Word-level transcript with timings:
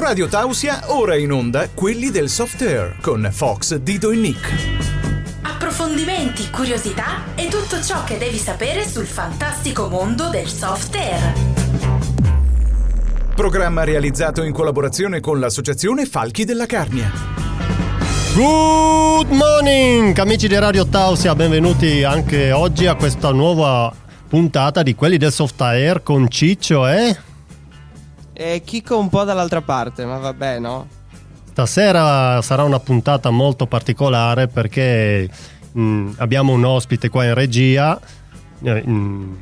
Radio 0.00 0.28
Tausia, 0.28 0.84
ora 0.86 1.14
in 1.14 1.30
onda 1.30 1.68
quelli 1.68 2.10
del 2.10 2.30
soft 2.30 2.62
air 2.62 2.96
con 3.02 3.28
Fox, 3.30 3.76
Dido 3.76 4.10
e 4.10 4.16
Nick. 4.16 4.50
Approfondimenti, 5.42 6.48
curiosità 6.48 7.34
e 7.34 7.48
tutto 7.48 7.82
ciò 7.82 8.02
che 8.04 8.16
devi 8.16 8.38
sapere 8.38 8.88
sul 8.88 9.04
fantastico 9.04 9.90
mondo 9.90 10.30
del 10.30 10.48
soft 10.48 10.94
air. 10.94 11.32
Programma 13.34 13.84
realizzato 13.84 14.42
in 14.42 14.54
collaborazione 14.54 15.20
con 15.20 15.38
l'associazione 15.38 16.06
Falchi 16.06 16.46
della 16.46 16.64
Carnia. 16.64 17.12
Good 18.34 19.28
morning 19.28 20.18
amici 20.18 20.48
di 20.48 20.58
Radio 20.58 20.86
Tausia, 20.86 21.34
benvenuti 21.34 22.04
anche 22.04 22.52
oggi 22.52 22.86
a 22.86 22.94
questa 22.94 23.32
nuova 23.32 23.92
puntata 24.26 24.82
di 24.82 24.94
quelli 24.94 25.18
del 25.18 25.30
soft 25.30 25.60
air 25.60 26.02
con 26.02 26.30
Ciccio 26.30 26.88
e... 26.88 27.28
E 28.40 28.62
Chico 28.64 28.96
un 28.96 29.10
po' 29.10 29.24
dall'altra 29.24 29.60
parte, 29.60 30.06
ma 30.06 30.16
vabbè, 30.16 30.58
no? 30.60 30.88
Stasera 31.50 32.40
sarà 32.40 32.62
una 32.62 32.80
puntata 32.80 33.28
molto 33.28 33.66
particolare 33.66 34.48
perché 34.48 35.28
mh, 35.72 36.12
abbiamo 36.16 36.54
un 36.54 36.64
ospite 36.64 37.10
qua 37.10 37.26
in 37.26 37.34
regia. 37.34 38.00
Eh, 38.62 38.82
mh, 38.82 39.36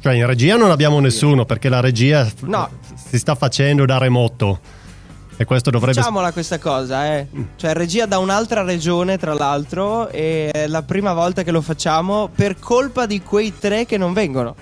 cioè 0.00 0.12
in 0.12 0.26
regia 0.26 0.56
non 0.56 0.70
abbiamo 0.70 1.00
nessuno 1.00 1.46
perché 1.46 1.70
la 1.70 1.80
regia 1.80 2.28
No. 2.40 2.68
si 2.94 3.18
sta 3.18 3.34
facendo 3.36 3.86
da 3.86 3.96
remoto. 3.96 4.60
E 5.38 5.46
questo 5.46 5.70
dovrebbe... 5.70 5.94
Facciamola 5.94 6.30
questa 6.30 6.58
cosa, 6.58 7.16
eh. 7.16 7.26
Cioè, 7.56 7.72
regia 7.72 8.04
da 8.04 8.18
un'altra 8.18 8.62
regione, 8.64 9.16
tra 9.16 9.32
l'altro, 9.32 10.10
e 10.10 10.50
è 10.52 10.66
la 10.66 10.82
prima 10.82 11.14
volta 11.14 11.42
che 11.42 11.50
lo 11.50 11.62
facciamo 11.62 12.28
per 12.28 12.58
colpa 12.58 13.06
di 13.06 13.22
quei 13.22 13.56
tre 13.58 13.86
che 13.86 13.96
non 13.96 14.12
vengono. 14.12 14.54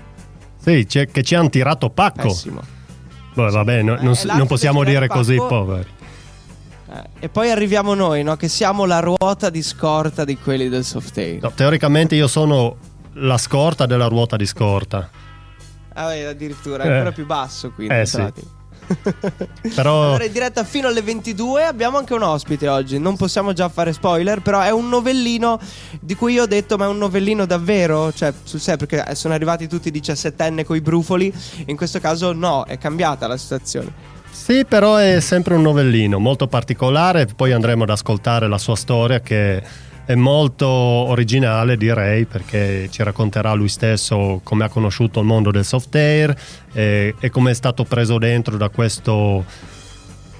Sì, 0.62 0.86
che 0.86 1.22
ci 1.24 1.34
hanno 1.34 1.48
tirato 1.48 1.90
pacco. 1.90 2.28
Pessimo. 2.28 2.78
Boh, 3.34 3.50
vabbè, 3.50 3.82
no- 3.82 3.98
Eh, 3.98 4.02
non, 4.02 4.14
non 4.24 4.46
possiamo 4.46 4.82
dire 4.84 5.06
così, 5.08 5.36
poveri. 5.36 5.88
Eh, 6.92 7.08
E 7.20 7.28
poi 7.28 7.50
arriviamo 7.50 7.94
noi, 7.94 8.22
no? 8.22 8.36
Che 8.36 8.48
siamo 8.48 8.84
la 8.84 8.98
ruota 9.00 9.50
di 9.50 9.62
scorta 9.62 10.24
di 10.24 10.36
quelli 10.36 10.68
del 10.68 10.84
soft 10.84 11.16
air. 11.18 11.40
No, 11.42 11.52
teoricamente 11.52 12.14
io 12.16 12.26
sono 12.26 12.76
la 13.14 13.38
scorta 13.38 13.86
della 13.86 14.06
ruota 14.06 14.36
di 14.36 14.46
scorta. 14.46 15.08
Ah, 15.94 16.06
beh, 16.06 16.26
addirittura, 16.26 16.82
Eh. 16.84 16.88
è 16.88 16.92
ancora 16.92 17.12
più 17.12 17.26
basso 17.26 17.70
quindi. 17.70 17.94
Eh, 17.94 18.06
sì. 18.06 18.24
Però 19.74 20.02
Allora, 20.04 20.24
in 20.24 20.32
diretta 20.32 20.64
fino 20.64 20.88
alle 20.88 21.02
22 21.02 21.64
abbiamo 21.64 21.98
anche 21.98 22.14
un 22.14 22.22
ospite 22.22 22.68
oggi. 22.68 22.98
Non 22.98 23.16
possiamo 23.16 23.52
già 23.52 23.68
fare 23.68 23.92
spoiler, 23.92 24.40
però 24.40 24.60
è 24.60 24.70
un 24.70 24.88
novellino 24.88 25.60
di 26.00 26.14
cui 26.14 26.34
io 26.34 26.42
ho 26.42 26.46
detto: 26.46 26.76
ma 26.76 26.86
è 26.86 26.88
un 26.88 26.98
novellino 26.98 27.46
davvero? 27.46 28.12
Cioè, 28.12 28.32
sul 28.42 28.60
serio, 28.60 28.86
perché 28.86 29.14
sono 29.14 29.34
arrivati 29.34 29.68
tutti 29.68 29.88
i 29.88 29.92
17enne 29.92 30.64
coi 30.64 30.80
brufoli. 30.80 31.32
In 31.66 31.76
questo 31.76 32.00
caso, 32.00 32.32
no, 32.32 32.64
è 32.64 32.78
cambiata 32.78 33.26
la 33.26 33.36
situazione. 33.36 34.18
Sì, 34.30 34.64
però 34.64 34.96
è 34.96 35.20
sempre 35.20 35.54
un 35.54 35.62
novellino 35.62 36.18
molto 36.18 36.46
particolare, 36.46 37.26
poi 37.26 37.52
andremo 37.52 37.82
ad 37.82 37.90
ascoltare 37.90 38.48
la 38.48 38.58
sua 38.58 38.76
storia 38.76 39.20
che 39.20 39.62
è 40.10 40.16
molto 40.16 40.66
originale 40.66 41.76
direi 41.76 42.24
perché 42.24 42.88
ci 42.90 43.00
racconterà 43.04 43.52
lui 43.52 43.68
stesso 43.68 44.40
come 44.42 44.64
ha 44.64 44.68
conosciuto 44.68 45.20
il 45.20 45.26
mondo 45.26 45.52
del 45.52 45.64
soft 45.64 45.94
air 45.94 46.34
e, 46.72 47.14
e 47.20 47.30
come 47.30 47.52
è 47.52 47.54
stato 47.54 47.84
preso 47.84 48.18
dentro 48.18 48.56
da 48.56 48.70
questo 48.70 49.44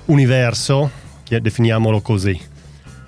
universo, 0.06 0.90
che 1.22 1.40
definiamolo 1.40 2.00
così. 2.00 2.36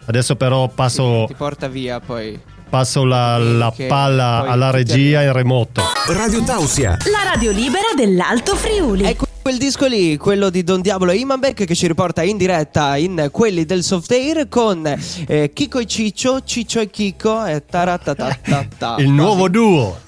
Adesso 0.05 0.37
però 0.37 0.69
passo, 0.69 1.25
Ti 1.27 1.35
porta 1.35 1.67
via 1.67 1.99
poi. 1.99 2.39
passo 2.71 3.05
la, 3.05 3.39
la 3.39 3.75
palla 3.89 4.45
alla 4.47 4.71
regia 4.71 5.23
in 5.23 5.33
remoto. 5.33 5.83
Radio 6.07 6.45
Tausia, 6.45 6.97
La 7.11 7.29
radio 7.29 7.51
libera 7.51 7.89
dell'Alto 7.97 8.55
Friuli. 8.55 9.03
È 9.03 9.17
quel 9.53 9.65
disco 9.67 9.87
lì, 9.87 10.17
quello 10.17 10.49
di 10.49 10.65
Don 10.65 10.81
Diablo 10.81 11.11
e 11.11 11.17
Imanbeck 11.17 11.67
che 11.67 11.75
ci 11.75 11.87
riporta 11.87 12.23
in 12.23 12.39
diretta 12.39 12.97
in 12.97 13.29
quelli 13.31 13.67
del 13.67 13.83
soft 13.83 14.11
air 14.11 14.49
con 14.49 14.97
eh, 15.27 15.51
Chico 15.53 15.79
e 15.79 15.85
Ciccio, 15.85 16.43
Ciccio 16.43 16.81
e 16.81 16.89
Chico 16.89 17.45
e 17.45 17.63
taratatata. 17.63 18.97
Il 18.97 19.11
nuovo 19.11 19.51
duo. 19.51 19.99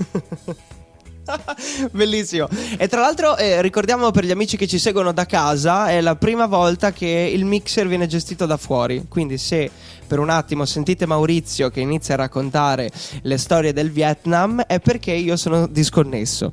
Bellissimo. 1.93 2.49
E 2.79 2.89
tra 2.89 3.01
l'altro 3.01 3.37
eh, 3.37 3.61
ricordiamo 3.61 4.11
per 4.13 4.25
gli 4.25 4.31
amici 4.31 4.57
che 4.57 4.67
ci 4.67 4.79
seguono 4.79 5.13
da 5.13 5.27
casa, 5.27 5.91
è 5.91 6.01
la 6.01 6.17
prima 6.17 6.47
volta 6.47 6.93
che 6.93 7.31
il 7.31 7.45
mixer 7.45 7.87
viene 7.87 8.07
gestito 8.07 8.47
da 8.47 8.57
fuori. 8.57 9.05
Quindi 9.11 9.37
se 9.37 9.71
per 10.07 10.21
un 10.21 10.31
attimo 10.31 10.65
sentite 10.65 11.05
Maurizio 11.05 11.69
che 11.69 11.81
inizia 11.81 12.15
a 12.15 12.17
raccontare 12.17 12.91
le 13.21 13.37
storie 13.37 13.75
del 13.75 13.91
Vietnam 13.91 14.63
è 14.63 14.81
perché 14.81 15.13
io 15.13 15.37
sono 15.37 15.67
disconnesso. 15.67 16.51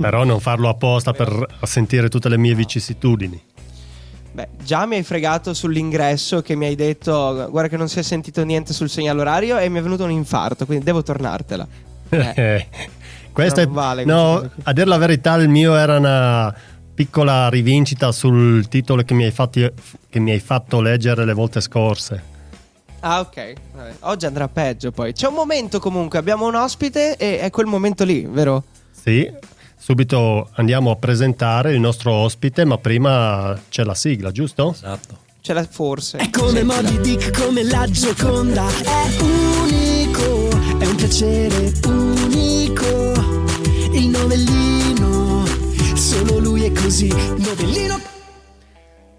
Però 0.00 0.24
non 0.24 0.40
farlo 0.40 0.68
apposta 0.68 1.12
per 1.12 1.46
sentire 1.62 2.08
tutte 2.08 2.28
le 2.28 2.38
mie 2.38 2.54
vicissitudini. 2.54 3.40
Beh, 4.32 4.48
già 4.62 4.84
mi 4.84 4.96
hai 4.96 5.02
fregato 5.02 5.54
sull'ingresso 5.54 6.42
che 6.42 6.56
mi 6.56 6.66
hai 6.66 6.74
detto 6.74 7.48
guarda 7.50 7.70
che 7.70 7.78
non 7.78 7.88
si 7.88 7.98
è 8.00 8.02
sentito 8.02 8.44
niente 8.44 8.74
sul 8.74 8.90
segnale 8.90 9.20
orario 9.20 9.56
e 9.56 9.68
mi 9.70 9.78
è 9.78 9.82
venuto 9.82 10.04
un 10.04 10.10
infarto, 10.10 10.66
quindi 10.66 10.84
devo 10.84 11.02
tornartela. 11.02 11.66
Eh. 12.10 12.66
Questo 13.32 13.60
Non 13.60 13.70
è, 13.70 13.72
vale 13.72 14.04
no, 14.04 14.38
questa 14.38 14.56
a 14.62 14.72
dire 14.72 14.86
la 14.86 14.96
verità, 14.96 15.34
il 15.34 15.48
mio 15.48 15.74
era 15.76 15.96
una 15.98 16.54
piccola 16.94 17.50
rivincita 17.50 18.10
sul 18.10 18.66
titolo 18.68 19.02
che 19.02 19.12
mi 19.12 19.24
hai, 19.24 19.30
fatti- 19.30 19.70
che 20.08 20.18
mi 20.18 20.30
hai 20.30 20.40
fatto 20.40 20.80
leggere 20.80 21.26
le 21.26 21.34
volte 21.34 21.60
scorse. 21.60 22.34
Ah, 23.00 23.20
ok. 23.20 23.52
Vabbè, 23.74 23.92
Oggi 24.00 24.24
andrà 24.26 24.48
peggio 24.48 24.90
poi. 24.90 25.12
C'è 25.12 25.28
un 25.28 25.34
momento 25.34 25.78
comunque, 25.78 26.18
abbiamo 26.18 26.46
un 26.46 26.54
ospite 26.54 27.16
e 27.16 27.40
è 27.40 27.50
quel 27.50 27.66
momento 27.66 28.04
lì, 28.04 28.26
vero? 28.26 28.64
Sì, 28.90 29.30
subito 29.76 30.48
andiamo 30.54 30.90
a 30.90 30.96
presentare 30.96 31.72
il 31.72 31.80
nostro 31.80 32.12
ospite, 32.12 32.64
ma 32.64 32.78
prima 32.78 33.58
c'è 33.68 33.84
la 33.84 33.94
sigla, 33.94 34.30
giusto? 34.32 34.72
Esatto. 34.72 35.24
Ce 35.40 35.52
l'ha 35.52 35.66
forse. 35.70 36.18
È 36.18 36.28
come 36.30 36.64
Sentila. 36.64 36.82
Moby 36.82 37.00
Dick, 37.00 37.40
come 37.40 37.62
la 37.62 37.86
Gioconda 37.88 38.66
È 38.66 39.22
unico, 39.22 40.48
è 40.78 40.86
un 40.86 40.94
piacere 40.96 41.72
unico 41.86 43.12
Il 43.92 44.08
novellino, 44.08 45.44
solo 45.94 46.40
lui 46.40 46.64
è 46.64 46.72
così 46.72 47.06
Novellino 47.08 48.14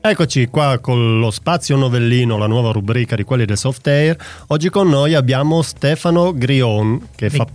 Eccoci 0.01 0.47
qua 0.47 0.79
con 0.79 1.19
lo 1.19 1.31
spazio 1.31 1.75
novellino, 1.75 2.38
la 2.38 2.47
nuova 2.47 2.72
rubrica 2.72 3.17
di 3.17 3.23
quelli 3.23 3.44
del 3.44 3.57
soft 3.57 3.88
air. 3.88 4.16
Oggi 4.47 4.69
con 4.69 4.88
noi 4.88 5.13
abbiamo 5.16 5.62
Stefano 5.62 6.34
Grion 6.34 7.09
che 7.13 7.29
fa... 7.29 7.46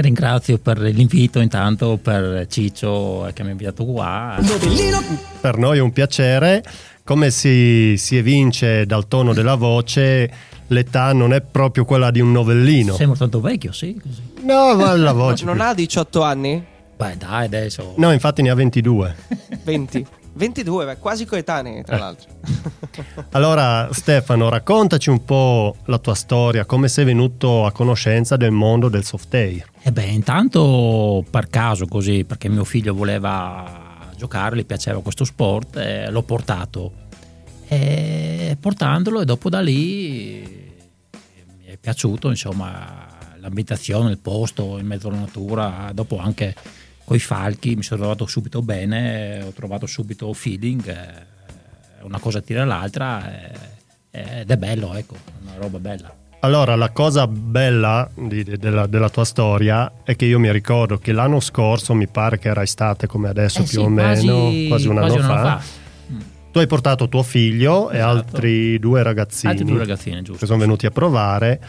Ringrazio 0.00 0.58
per 0.58 0.78
l'invito 0.78 1.40
intanto 1.40 1.98
per 2.00 2.46
Ciccio 2.48 3.28
che 3.34 3.42
mi 3.42 3.48
ha 3.48 3.50
invitato 3.50 3.84
qua. 3.84 4.36
Novellino, 4.40 5.02
Per 5.40 5.56
noi 5.56 5.78
è 5.78 5.80
un 5.80 5.90
piacere. 5.92 6.62
Come 7.02 7.30
si, 7.30 7.96
si 7.96 8.16
evince 8.16 8.86
dal 8.86 9.08
tono 9.08 9.32
della 9.32 9.56
voce, 9.56 10.30
l'età 10.68 11.12
non 11.12 11.32
è 11.32 11.40
proprio 11.40 11.84
quella 11.84 12.12
di 12.12 12.20
un 12.20 12.30
novellino. 12.30 12.94
Sembra 12.94 13.18
tanto 13.18 13.40
vecchio, 13.40 13.72
sì, 13.72 13.98
così. 14.00 14.22
No, 14.44 14.76
ma 14.76 14.94
la 14.94 15.10
voce. 15.12 15.44
Non 15.44 15.54
più- 15.56 15.64
ha 15.64 15.74
18 15.74 16.22
anni? 16.22 16.64
Beh, 16.96 17.16
dai, 17.16 17.46
adesso. 17.46 17.94
No, 17.96 18.12
infatti 18.12 18.40
ne 18.42 18.50
ha 18.50 18.54
22. 18.54 19.16
20. 19.64 20.06
22, 20.38 20.84
beh, 20.86 20.96
quasi 20.98 21.26
coetanei 21.26 21.84
tra 21.84 21.96
Eh. 21.96 21.98
l'altro. 21.98 22.28
Allora, 23.32 23.88
Stefano, 23.92 24.48
raccontaci 24.48 25.10
un 25.10 25.24
po' 25.24 25.76
la 25.84 25.98
tua 25.98 26.14
storia, 26.14 26.64
come 26.64 26.88
sei 26.88 27.04
venuto 27.04 27.64
a 27.66 27.72
conoscenza 27.72 28.36
del 28.36 28.50
mondo 28.50 28.88
del 28.88 29.04
soft 29.04 29.32
air. 29.34 29.66
E 29.82 29.92
beh, 29.92 30.04
intanto 30.04 31.24
per 31.30 31.48
caso 31.48 31.86
così, 31.86 32.24
perché 32.24 32.48
mio 32.48 32.64
figlio 32.64 32.94
voleva 32.94 34.08
giocare, 34.16 34.56
gli 34.56 34.64
piaceva 34.66 35.00
questo 35.02 35.24
sport, 35.24 35.76
e 35.76 36.10
l'ho 36.10 36.22
portato. 36.22 36.92
E 37.68 38.56
portandolo 38.58 39.20
e 39.20 39.24
dopo 39.24 39.48
da 39.50 39.60
lì 39.60 40.72
mi 41.58 41.64
è 41.66 41.76
piaciuto, 41.76 42.28
insomma, 42.30 43.06
l'ambientazione, 43.40 44.10
il 44.10 44.18
posto 44.18 44.78
in 44.78 44.86
mezzo 44.86 45.08
alla 45.08 45.18
natura, 45.18 45.90
dopo 45.92 46.18
anche 46.18 46.54
con 47.08 47.16
i 47.16 47.20
falchi 47.20 47.74
mi 47.74 47.82
sono 47.82 48.00
trovato 48.00 48.26
subito 48.26 48.60
bene, 48.60 49.42
ho 49.42 49.50
trovato 49.52 49.86
subito 49.86 50.30
feeling, 50.34 50.86
eh, 50.86 52.02
una 52.02 52.18
cosa 52.18 52.42
tira 52.42 52.66
l'altra 52.66 53.50
eh, 54.10 54.40
ed 54.40 54.50
è 54.50 54.56
bello, 54.58 54.92
ecco, 54.94 55.16
una 55.42 55.54
roba 55.56 55.78
bella. 55.78 56.14
Allora, 56.40 56.76
la 56.76 56.90
cosa 56.90 57.26
bella 57.26 58.08
di- 58.14 58.44
de- 58.44 58.58
della, 58.58 58.86
della 58.86 59.08
tua 59.08 59.24
storia 59.24 59.90
è 60.04 60.16
che 60.16 60.26
io 60.26 60.38
mi 60.38 60.52
ricordo 60.52 60.98
che 60.98 61.12
l'anno 61.12 61.40
scorso, 61.40 61.94
mi 61.94 62.06
pare 62.08 62.38
che 62.38 62.48
era 62.48 62.60
estate 62.62 63.06
come 63.06 63.30
adesso 63.30 63.60
Eh 63.60 63.64
più 63.64 63.78
sì, 63.80 63.84
o 63.86 63.88
meno, 63.88 64.40
quasi- 64.42 64.66
quasi 64.68 64.86
un 64.88 64.96
quasi 64.96 65.16
anno 65.16 65.24
un 65.24 65.30
anno 65.32 65.48
fa, 65.48 65.58
fa. 65.58 65.64
tu 66.52 66.58
hai 66.58 66.66
portato 66.66 67.08
tuo 67.08 67.22
figlio 67.22 67.88
e 67.90 67.96
Esatto. 67.96 68.10
altri 68.18 68.78
due 68.78 69.02
ragazzini, 69.02 69.52
Altri 69.52 69.66
due 69.66 69.78
ragazzini, 69.78 70.16
giusto. 70.16 70.40
che 70.40 70.46
sono 70.46 70.58
venuti 70.58 70.84
a 70.84 70.90
provare. 70.90 71.60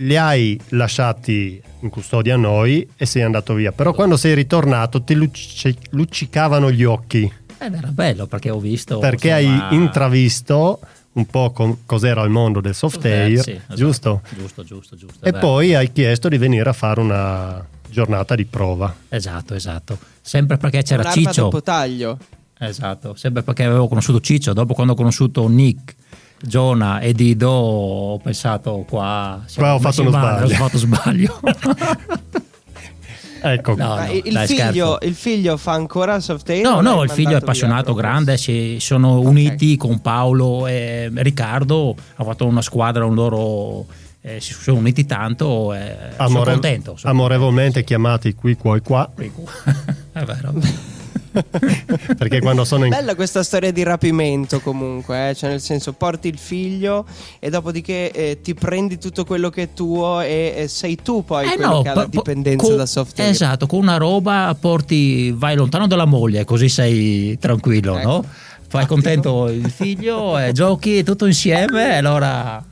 Li 0.00 0.16
hai 0.16 0.58
lasciati 0.68 1.60
in 1.80 1.88
custodia 1.90 2.34
a 2.34 2.36
noi 2.38 2.88
e 2.96 3.04
sei 3.06 3.22
andato 3.22 3.54
via. 3.54 3.72
Però 3.72 3.92
quando 3.92 4.16
sei 4.16 4.34
ritornato 4.34 5.02
ti 5.02 5.14
lucci- 5.14 5.76
luccicavano 5.90 6.70
gli 6.70 6.84
occhi 6.84 7.30
Ed 7.58 7.74
era 7.74 7.88
bello 7.88 8.26
perché 8.26 8.50
ho 8.50 8.58
visto. 8.60 8.98
perché 8.98 9.30
insomma, 9.40 9.68
hai 9.68 9.74
intravisto 9.76 10.78
un 11.12 11.26
po' 11.26 11.50
com- 11.50 11.78
cos'era 11.84 12.22
il 12.22 12.30
mondo 12.30 12.60
del 12.60 12.74
soft 12.76 13.04
Eh, 13.04 13.12
air, 13.12 13.40
sì, 13.42 13.50
esatto. 13.52 13.74
giusto? 13.74 14.22
Giusto, 14.36 14.62
giusto, 14.64 14.96
giusto. 14.96 15.24
E 15.24 15.32
vero. 15.32 15.38
poi 15.38 15.74
hai 15.74 15.90
chiesto 15.90 16.28
di 16.28 16.38
venire 16.38 16.68
a 16.68 16.72
fare 16.72 17.00
una 17.00 17.66
giornata 17.90 18.36
di 18.36 18.44
prova. 18.44 18.94
Esatto, 19.08 19.54
esatto. 19.54 19.98
Sempre 20.20 20.58
perché 20.58 20.82
c'era 20.82 21.02
Un'arma 21.02 21.22
Ciccio. 21.30 21.42
doppio 21.42 21.62
taglio. 21.62 22.18
Esatto, 22.60 23.14
sempre 23.16 23.42
perché 23.42 23.64
avevo 23.64 23.88
conosciuto 23.88 24.20
Ciccio, 24.20 24.52
dopo 24.52 24.74
quando 24.74 24.92
ho 24.92 24.96
conosciuto 24.96 25.48
Nick, 25.48 25.94
Giona 26.40 27.00
e 27.00 27.12
Dido 27.12 27.50
ho 27.50 28.18
pensato 28.18 28.84
qua... 28.88 29.42
Qua 29.54 29.74
ho 29.74 29.78
fatto 29.78 30.00
uno 30.02 30.10
male, 30.10 30.46
sbaglio. 30.46 30.54
Ho 30.54 30.56
fatto 30.56 30.78
sbaglio. 30.78 31.40
Ecco, 33.40 33.76
No, 33.76 33.94
no, 33.94 34.10
il, 34.10 34.32
dai, 34.32 34.46
figlio, 34.46 34.98
il 35.00 35.14
figlio 35.14 35.56
fa 35.56 35.72
ancora 35.72 36.16
il 36.16 36.22
software? 36.22 36.60
No, 36.60 36.80
no, 36.80 37.02
il 37.04 37.10
figlio 37.10 37.32
è 37.32 37.34
appassionato, 37.34 37.94
grande, 37.94 38.36
si 38.36 38.78
sono 38.80 39.20
uniti 39.20 39.76
con 39.76 40.00
Paolo 40.00 40.66
e 40.66 41.10
Riccardo, 41.14 41.94
ha 42.16 42.24
fatto 42.24 42.46
una 42.46 42.62
squadra, 42.62 43.04
un 43.04 43.14
loro, 43.14 43.86
eh, 44.22 44.40
si 44.40 44.52
sono 44.52 44.78
uniti 44.78 45.06
tanto 45.06 45.72
e 45.72 45.94
sono 46.16 46.28
amore- 46.28 46.50
contento. 46.52 46.96
sono 46.96 47.12
amorevolmente 47.12 47.84
chiamati 47.84 48.34
qui, 48.34 48.56
qua 48.56 48.76
e 48.76 48.80
qua, 48.80 49.08
contento. 49.14 49.48
È 50.12 50.24
vero. 50.24 50.54
perché 52.16 52.40
quando 52.40 52.64
sono 52.64 52.84
in... 52.84 52.90
Bella 52.90 53.14
questa 53.14 53.42
storia 53.42 53.70
di 53.70 53.82
rapimento 53.82 54.60
comunque, 54.60 55.30
eh? 55.30 55.34
cioè 55.34 55.50
nel 55.50 55.60
senso 55.60 55.92
porti 55.92 56.28
il 56.28 56.38
figlio 56.38 57.04
e 57.38 57.50
dopodiché 57.50 58.10
eh, 58.10 58.40
ti 58.42 58.54
prendi 58.54 58.98
tutto 58.98 59.24
quello 59.24 59.50
che 59.50 59.62
è 59.62 59.68
tuo 59.74 60.20
e, 60.20 60.54
e 60.56 60.68
sei 60.68 60.96
tu 60.96 61.24
poi 61.24 61.46
Eh 61.46 61.54
quello 61.54 61.68
no, 61.68 61.82
che 61.82 61.88
ha 61.88 61.94
la 61.94 62.06
dipendenza 62.06 62.66
con- 62.66 62.76
da 62.76 62.86
software. 62.86 63.30
Esatto, 63.30 63.66
con 63.66 63.80
una 63.80 63.96
roba 63.96 64.56
porti, 64.58 65.30
vai 65.32 65.56
lontano 65.56 65.86
dalla 65.86 66.04
moglie, 66.06 66.44
così 66.44 66.68
sei 66.68 67.36
tranquillo, 67.38 67.98
Ecco, 67.98 68.08
no? 68.08 68.24
Fai 68.68 68.86
tattico. 68.86 68.94
contento 68.94 69.48
il 69.48 69.70
figlio, 69.70 70.38
e 70.38 70.52
giochi 70.52 71.02
tutto 71.02 71.24
insieme, 71.26 71.94
e 71.94 71.96
allora 71.96 72.62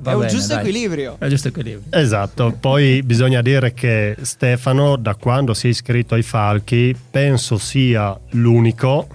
va 0.00 0.10
È 0.10 0.14
un 0.14 0.20
bene, 0.20 0.32
giusto 0.32 0.54
dai. 0.54 0.58
equilibrio. 0.68 1.16
È 1.18 1.24
un 1.24 1.28
giusto 1.30 1.48
equilibrio. 1.48 1.98
Esatto, 1.98 2.56
poi 2.58 3.02
bisogna 3.02 3.42
dire 3.42 3.72
che 3.74 4.16
Stefano 4.20 4.96
da 4.96 5.14
quando 5.14 5.54
si 5.54 5.66
è 5.66 5.70
iscritto 5.70 6.14
ai 6.14 6.22
Falchi 6.22 6.94
penso 7.10 7.58
sia 7.58 8.18
l'unico, 8.30 9.06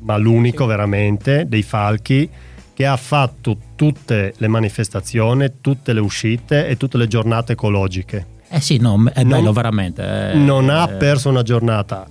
ma 0.00 0.16
l'unico 0.16 0.66
veramente 0.66 1.44
dei 1.48 1.62
Falchi 1.62 2.28
che 2.72 2.86
ha 2.86 2.96
fatto 2.96 3.56
tutte 3.76 4.32
le 4.36 4.48
manifestazioni, 4.48 5.50
tutte 5.60 5.92
le 5.92 6.00
uscite 6.00 6.66
e 6.66 6.76
tutte 6.76 6.96
le 6.96 7.06
giornate 7.08 7.52
ecologiche. 7.52 8.26
Eh 8.48 8.60
sì, 8.60 8.78
no, 8.78 9.04
è 9.12 9.22
Non- 9.22 9.28
bello 9.38 9.52
veramente. 9.52 10.30
eh, 10.32 10.34
Non 10.36 10.70
ha 10.70 10.88
eh, 10.90 10.94
perso 10.94 11.28
una 11.28 11.42
giornata. 11.42 12.06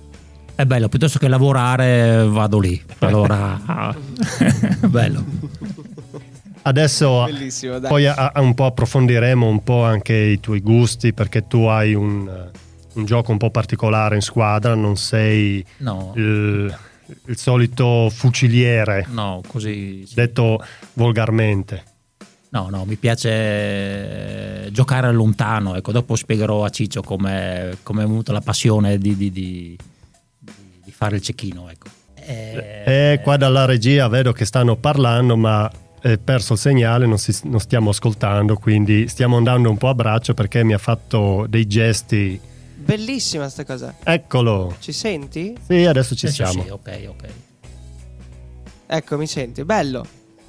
È 0.54 0.64
bello, 0.66 0.88
piuttosto 0.88 1.18
che 1.18 1.26
lavorare 1.26 2.24
vado 2.28 2.58
lì. 2.60 2.80
Allora, 2.98 3.94
bello. 4.86 5.24
Adesso 6.62 7.24
Bellissimo, 7.24 7.78
dai. 7.78 7.88
poi 7.88 8.06
a- 8.06 8.32
a 8.34 8.40
un 8.40 8.54
po' 8.54 8.66
approfondiremo 8.66 9.46
un 9.46 9.62
po' 9.62 9.82
anche 9.84 10.14
i 10.14 10.40
tuoi 10.40 10.60
gusti 10.60 11.12
perché 11.12 11.46
tu 11.46 11.64
hai 11.64 11.94
un, 11.94 12.28
eh, 12.28 12.50
un 12.94 13.04
gioco 13.06 13.32
un 13.32 13.38
po' 13.38 13.50
particolare 13.50 14.14
in 14.16 14.20
squadra, 14.20 14.74
non 14.74 14.96
sei 14.96 15.64
No, 15.78 16.12
il, 16.16 16.76
il 17.26 17.36
solito 17.38 18.08
fuciliere, 18.10 19.06
no, 19.10 19.40
così. 19.46 20.04
sì. 20.06 20.14
detto 20.14 20.62
volgarmente. 20.94 21.84
No, 22.50 22.68
no, 22.68 22.84
mi 22.84 22.96
piace 22.96 24.68
giocare 24.72 25.12
lontano. 25.12 25.76
Ecco, 25.76 25.92
dopo 25.92 26.16
spiegherò 26.16 26.64
a 26.64 26.68
Ciccio 26.68 27.00
come 27.00 27.76
come 27.84 28.02
è 28.02 28.06
venuta 28.06 28.32
la 28.32 28.40
passione 28.40 28.98
di, 28.98 29.16
di- 29.16 29.30
di- 29.30 29.78
di- 30.84 30.90
fare 30.92 31.16
il 31.16 31.22
cecchino. 31.22 31.70
Ecco. 31.70 31.86
Eh, 32.16 33.12
E 33.12 33.20
qua 33.22 33.36
dalla 33.36 33.64
regia 33.66 34.08
vedo 34.08 34.32
che 34.32 34.44
stanno 34.44 34.74
parlando, 34.76 35.36
ma 35.36 35.70
è 36.00 36.18
perso 36.18 36.54
il 36.54 36.58
segnale, 36.58 37.06
non, 37.06 37.18
si- 37.18 37.36
non 37.44 37.60
stiamo 37.60 37.90
ascoltando, 37.90 38.56
quindi 38.56 39.08
stiamo 39.08 39.36
andando 39.36 39.68
un 39.70 39.76
po' 39.76 39.88
a 39.88 39.94
braccio 39.94 40.34
perché 40.34 40.64
mi 40.64 40.72
ha 40.72 40.78
fatto 40.78 41.46
dei 41.48 41.66
gesti. 41.66 42.40
Bellissima 42.76 43.48
sta 43.48 43.64
cosa. 43.64 43.94
Eccolo. 44.02 44.74
Ci 44.78 44.92
senti? 44.92 45.54
Sì, 45.66 45.84
adesso 45.84 46.14
ci 46.14 46.26
adesso 46.26 46.44
siamo. 46.46 46.64
sì, 46.64 46.70
ok, 46.70 47.00
ok. 47.08 47.24
Ecco, 48.86 49.16
mi 49.18 49.26
senti? 49.26 49.64
Bello. 49.64 50.04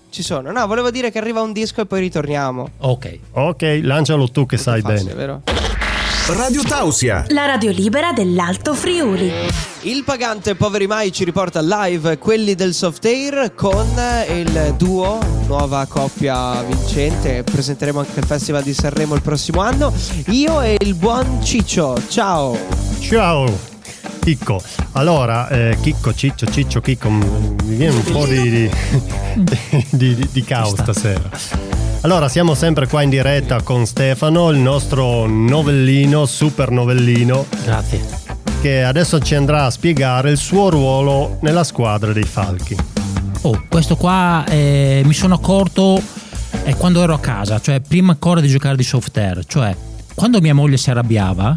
Ci 0.09 0.23
sono. 0.23 0.51
No, 0.51 0.65
volevo 0.67 0.91
dire 0.91 1.11
che 1.11 1.19
arriva 1.19 1.41
un 1.41 1.53
disco 1.53 1.81
e 1.81 1.85
poi 1.85 1.99
ritorniamo. 2.01 2.69
Ok. 2.79 3.19
Ok, 3.31 3.79
lancialo 3.83 4.29
tu 4.29 4.45
che 4.45 4.57
sai 4.57 4.81
Facile, 4.81 5.03
bene. 5.03 5.13
vero? 5.15 5.41
Radio 6.27 6.61
Tausia. 6.63 7.25
La 7.29 7.45
radio 7.45 7.71
libera 7.71 8.13
dell'Alto 8.13 8.73
Friuli. 8.73 9.29
Il 9.81 10.03
pagante 10.03 10.55
Poveri 10.55 10.87
Mai 10.87 11.11
ci 11.11 11.23
riporta 11.25 11.59
live 11.61 12.17
quelli 12.17 12.55
del 12.55 12.73
soft 12.73 13.03
air 13.05 13.53
con 13.55 13.85
il 14.29 14.73
duo, 14.77 15.19
nuova 15.47 15.85
coppia 15.87 16.61
vincente. 16.61 17.43
Presenteremo 17.43 17.99
anche 17.99 18.19
al 18.19 18.25
Festival 18.25 18.63
di 18.63 18.73
Sanremo 18.73 19.15
il 19.15 19.21
prossimo 19.21 19.61
anno. 19.61 19.93
Io 20.27 20.61
e 20.61 20.77
il 20.79 20.93
buon 20.95 21.43
Ciccio. 21.43 21.97
Ciao. 22.07 22.57
Ciao 22.99 23.69
Chicco. 24.21 24.61
Allora, 24.93 25.49
eh, 25.49 25.77
Chicco, 25.81 26.13
Ciccio, 26.13 26.45
Ciccio, 26.45 26.79
Chicco, 26.79 27.09
mi 27.09 27.55
viene 27.75 27.95
un 27.95 28.03
po' 28.03 28.25
di, 28.25 28.49
di, 28.49 28.69
di- 29.89 30.15
di- 30.15 30.29
di 30.31 30.43
caos 30.43 30.73
sta. 30.73 30.83
stasera. 30.83 31.70
Allora, 32.03 32.27
siamo 32.29 32.55
sempre 32.55 32.87
qua 32.87 33.03
in 33.03 33.11
diretta 33.11 33.61
con 33.61 33.85
Stefano, 33.85 34.49
il 34.49 34.57
nostro 34.57 35.27
novellino, 35.27 36.25
super 36.25 36.71
novellino, 36.71 37.45
Grazie. 37.63 38.01
che 38.59 38.81
adesso 38.81 39.19
ci 39.19 39.35
andrà 39.35 39.65
a 39.65 39.69
spiegare 39.69 40.31
il 40.31 40.37
suo 40.37 40.69
ruolo 40.69 41.37
nella 41.41 41.63
squadra 41.63 42.11
dei 42.11 42.23
Falchi. 42.23 42.75
Oh, 43.43 43.65
questo 43.69 43.95
qua 43.97 44.43
eh, 44.47 45.03
mi 45.05 45.13
sono 45.13 45.35
accorto 45.35 46.01
eh, 46.63 46.75
quando 46.75 47.03
ero 47.03 47.13
a 47.13 47.19
casa, 47.19 47.61
cioè 47.61 47.79
prima 47.81 48.13
ancora 48.13 48.41
di 48.41 48.47
giocare 48.47 48.75
di 48.75 48.83
soft 48.83 49.15
air, 49.17 49.45
cioè 49.45 49.75
quando 50.15 50.41
mia 50.41 50.55
moglie 50.55 50.77
si 50.77 50.89
arrabbiava, 50.89 51.55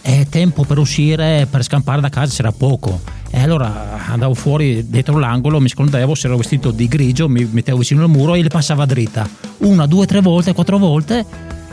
eh, 0.00 0.26
tempo 0.26 0.64
per 0.64 0.78
uscire, 0.78 1.46
per 1.50 1.62
scampare 1.64 2.00
da 2.00 2.08
casa 2.08 2.34
c'era 2.34 2.50
poco. 2.50 2.98
E 3.34 3.40
allora 3.40 4.04
andavo 4.08 4.34
fuori 4.34 4.86
dietro 4.90 5.18
l'angolo, 5.18 5.58
mi 5.58 5.68
scondevo, 5.68 6.14
se 6.14 6.26
ero 6.26 6.36
vestito 6.36 6.70
di 6.70 6.86
grigio, 6.86 7.30
mi 7.30 7.48
mettevo 7.50 7.78
vicino 7.78 8.02
al 8.02 8.10
muro 8.10 8.34
e 8.34 8.42
le 8.42 8.48
passava 8.48 8.84
dritta. 8.84 9.26
Una, 9.58 9.86
due, 9.86 10.04
tre 10.04 10.20
volte, 10.20 10.52
quattro 10.52 10.76
volte. 10.76 11.24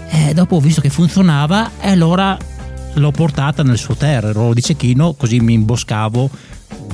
E 0.10 0.34
dopo 0.34 0.56
ho 0.56 0.60
visto 0.62 0.80
che 0.80 0.90
funzionava 0.90 1.72
e 1.82 1.90
allora 1.90 2.38
l'ho 2.94 3.12
portata 3.12 3.62
nel 3.62 3.78
suo 3.78 3.96
terra, 3.96 4.30
ero 4.30 4.54
di 4.54 4.62
cecchino, 4.62 5.14
così 5.14 5.40
mi 5.42 5.54
imboscavo, 5.54 6.30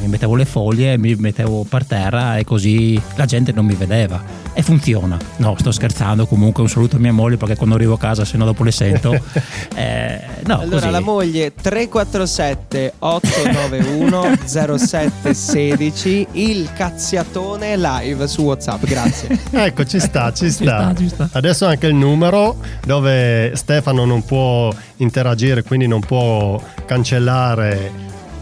mi 0.05 0.11
mettevo 0.11 0.35
le 0.35 0.45
foglie, 0.45 0.97
mi 0.97 1.15
mettevo 1.15 1.65
per 1.67 1.85
terra 1.85 2.37
e 2.37 2.43
così 2.43 2.99
la 3.15 3.25
gente 3.25 3.51
non 3.51 3.65
mi 3.65 3.73
vedeva. 3.75 4.43
E 4.53 4.61
funziona. 4.61 5.17
No, 5.37 5.55
sto 5.59 5.71
scherzando, 5.71 6.25
comunque 6.27 6.63
un 6.63 6.69
saluto 6.69 6.95
a 6.95 6.99
mia 6.99 7.11
moglie 7.11 7.35
perché 7.37 7.55
quando 7.57 7.75
arrivo 7.75 7.95
a 7.95 7.97
casa, 7.97 8.23
se 8.23 8.37
no 8.37 8.45
dopo 8.45 8.63
le 8.63 8.71
sento. 8.71 9.13
Eh, 9.75 10.21
no, 10.45 10.59
Allora, 10.59 10.79
così. 10.79 10.91
la 10.91 10.99
moglie 11.01 11.53
347 11.53 12.93
891 12.99 14.37
0716 14.45 16.27
il 16.33 16.69
cazziatone 16.73 17.75
live 17.77 18.27
su 18.27 18.43
WhatsApp. 18.43 18.85
Grazie. 18.85 19.37
Ecco, 19.51 19.83
ci 19.85 19.99
sta, 19.99 20.31
ci 20.33 20.49
sta. 20.49 20.91
sta, 20.91 20.95
ci 20.95 21.09
sta. 21.09 21.29
Adesso 21.33 21.65
anche 21.65 21.87
il 21.87 21.95
numero 21.95 22.57
dove 22.85 23.51
Stefano 23.55 24.05
non 24.05 24.23
può 24.23 24.73
interagire, 24.97 25.63
quindi 25.63 25.87
non 25.87 25.99
può 25.99 26.61
cancellare 26.85 27.91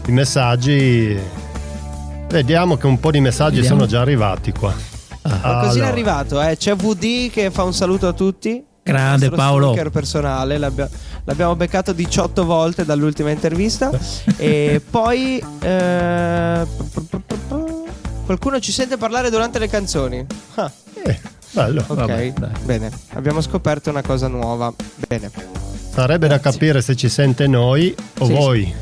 i 0.06 0.12
messaggi. 0.12 1.18
Vediamo 2.28 2.76
che 2.76 2.86
un 2.86 2.98
po' 2.98 3.10
di 3.10 3.20
messaggi 3.20 3.56
Vediamo. 3.56 3.76
sono 3.78 3.88
già 3.90 4.00
arrivati 4.00 4.52
qua. 4.52 4.74
Qualcosina 5.22 5.58
Allora, 5.60 5.86
è 5.86 5.88
arrivato, 5.90 6.42
eh. 6.42 6.56
C'è 6.56 6.74
VD 6.74 7.30
che 7.30 7.50
fa 7.50 7.62
un 7.62 7.72
saluto 7.72 8.08
a 8.08 8.12
tutti. 8.12 8.62
Grande 8.82 9.26
Il 9.26 9.32
Paolo. 9.32 9.68
speaker 9.72 9.90
personale, 9.90 10.58
l'abbia- 10.58 10.88
l'abbiamo 11.24 11.56
beccato 11.56 11.92
18 11.92 12.44
volte 12.44 12.84
dall'ultima 12.84 13.30
intervista. 13.30 13.90
e 14.36 14.82
poi 14.90 15.42
eh, 15.60 16.66
qualcuno 18.26 18.60
ci 18.60 18.72
sente 18.72 18.96
parlare 18.98 19.30
durante 19.30 19.58
le 19.58 19.68
canzoni. 19.68 20.26
Ah, 20.56 20.70
eh, 21.02 21.18
bello. 21.52 21.82
ok, 21.86 21.94
Vabbè, 21.96 22.32
bene. 22.64 22.90
Abbiamo 23.14 23.40
scoperto 23.40 23.88
una 23.88 24.02
cosa 24.02 24.28
nuova. 24.28 24.70
Bene. 25.08 25.30
Sarebbe 25.94 26.26
da 26.28 26.40
capire 26.40 26.82
se 26.82 26.94
ci 26.96 27.08
sente 27.08 27.46
noi 27.46 27.94
o 28.18 28.26
Sì, 28.26 28.32
voi. 28.32 28.74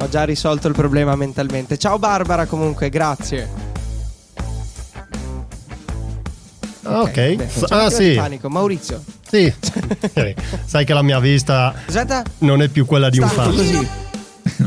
Ho 0.00 0.08
già 0.08 0.24
risolto 0.24 0.68
il 0.68 0.74
problema 0.74 1.14
mentalmente. 1.16 1.78
Ciao 1.78 1.98
Barbara 1.98 2.46
comunque, 2.46 2.88
grazie. 2.90 3.48
Ah, 6.82 7.00
Ok. 7.02 7.36
S- 7.48 7.64
C'è 7.66 7.74
ah, 7.74 7.90
sì. 7.90 8.12
Panico. 8.14 8.48
Maurizio. 8.48 9.02
Sì. 9.28 9.52
Eh, 10.14 10.34
Sai 10.64 10.84
che 10.84 10.92
la 10.94 11.02
mia 11.02 11.18
vista 11.18 11.74
Aspetta. 11.86 12.22
non 12.38 12.62
è 12.62 12.68
più 12.68 12.84
quella 12.86 13.08
di 13.10 13.18
un 13.18 13.28
fan. 13.28 13.50
così. 13.50 13.88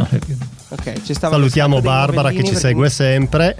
È 0.10 0.18
più- 0.18 0.36
Ok, 0.70 1.04
ci 1.04 1.14
Salutiamo 1.14 1.80
Barbara 1.82 2.30
che 2.30 2.38
ci 2.38 2.44
perché- 2.44 2.60
segue 2.60 2.90
sempre 2.90 3.56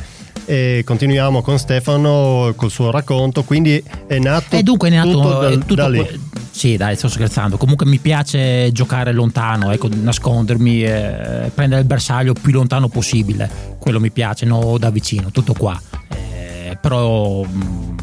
e 0.46 0.82
continuiamo 0.86 1.42
con 1.42 1.58
Stefano 1.58 2.52
col 2.56 2.70
suo 2.72 2.92
racconto. 2.92 3.44
Quindi 3.44 3.82
è 4.08 4.18
nato 4.20 4.56
E 4.58 4.64
dunque 4.64 4.90
è 4.90 4.92
nato 4.92 5.12
tutto 5.12 5.48
eh, 5.48 5.50
da, 5.50 5.62
tutto 5.62 5.76
da 5.76 5.88
lì. 5.88 6.20
Sì, 6.58 6.76
dai, 6.76 6.96
sto 6.96 7.08
scherzando. 7.08 7.56
Comunque 7.56 7.86
mi 7.86 8.00
piace 8.00 8.72
giocare 8.72 9.12
lontano, 9.12 9.70
ecco, 9.70 9.90
nascondermi, 9.94 10.84
eh, 10.84 11.52
prendere 11.54 11.82
il 11.82 11.86
bersaglio 11.86 12.34
più 12.34 12.52
lontano 12.52 12.88
possibile. 12.88 13.76
Quello 13.78 14.00
mi 14.00 14.10
piace, 14.10 14.48
no 14.48 14.76
da 14.80 14.90
vicino, 14.90 15.30
tutto 15.30 15.54
qua. 15.54 15.80
Eh, 16.10 16.76
però 16.82 17.44
mh, 17.44 17.96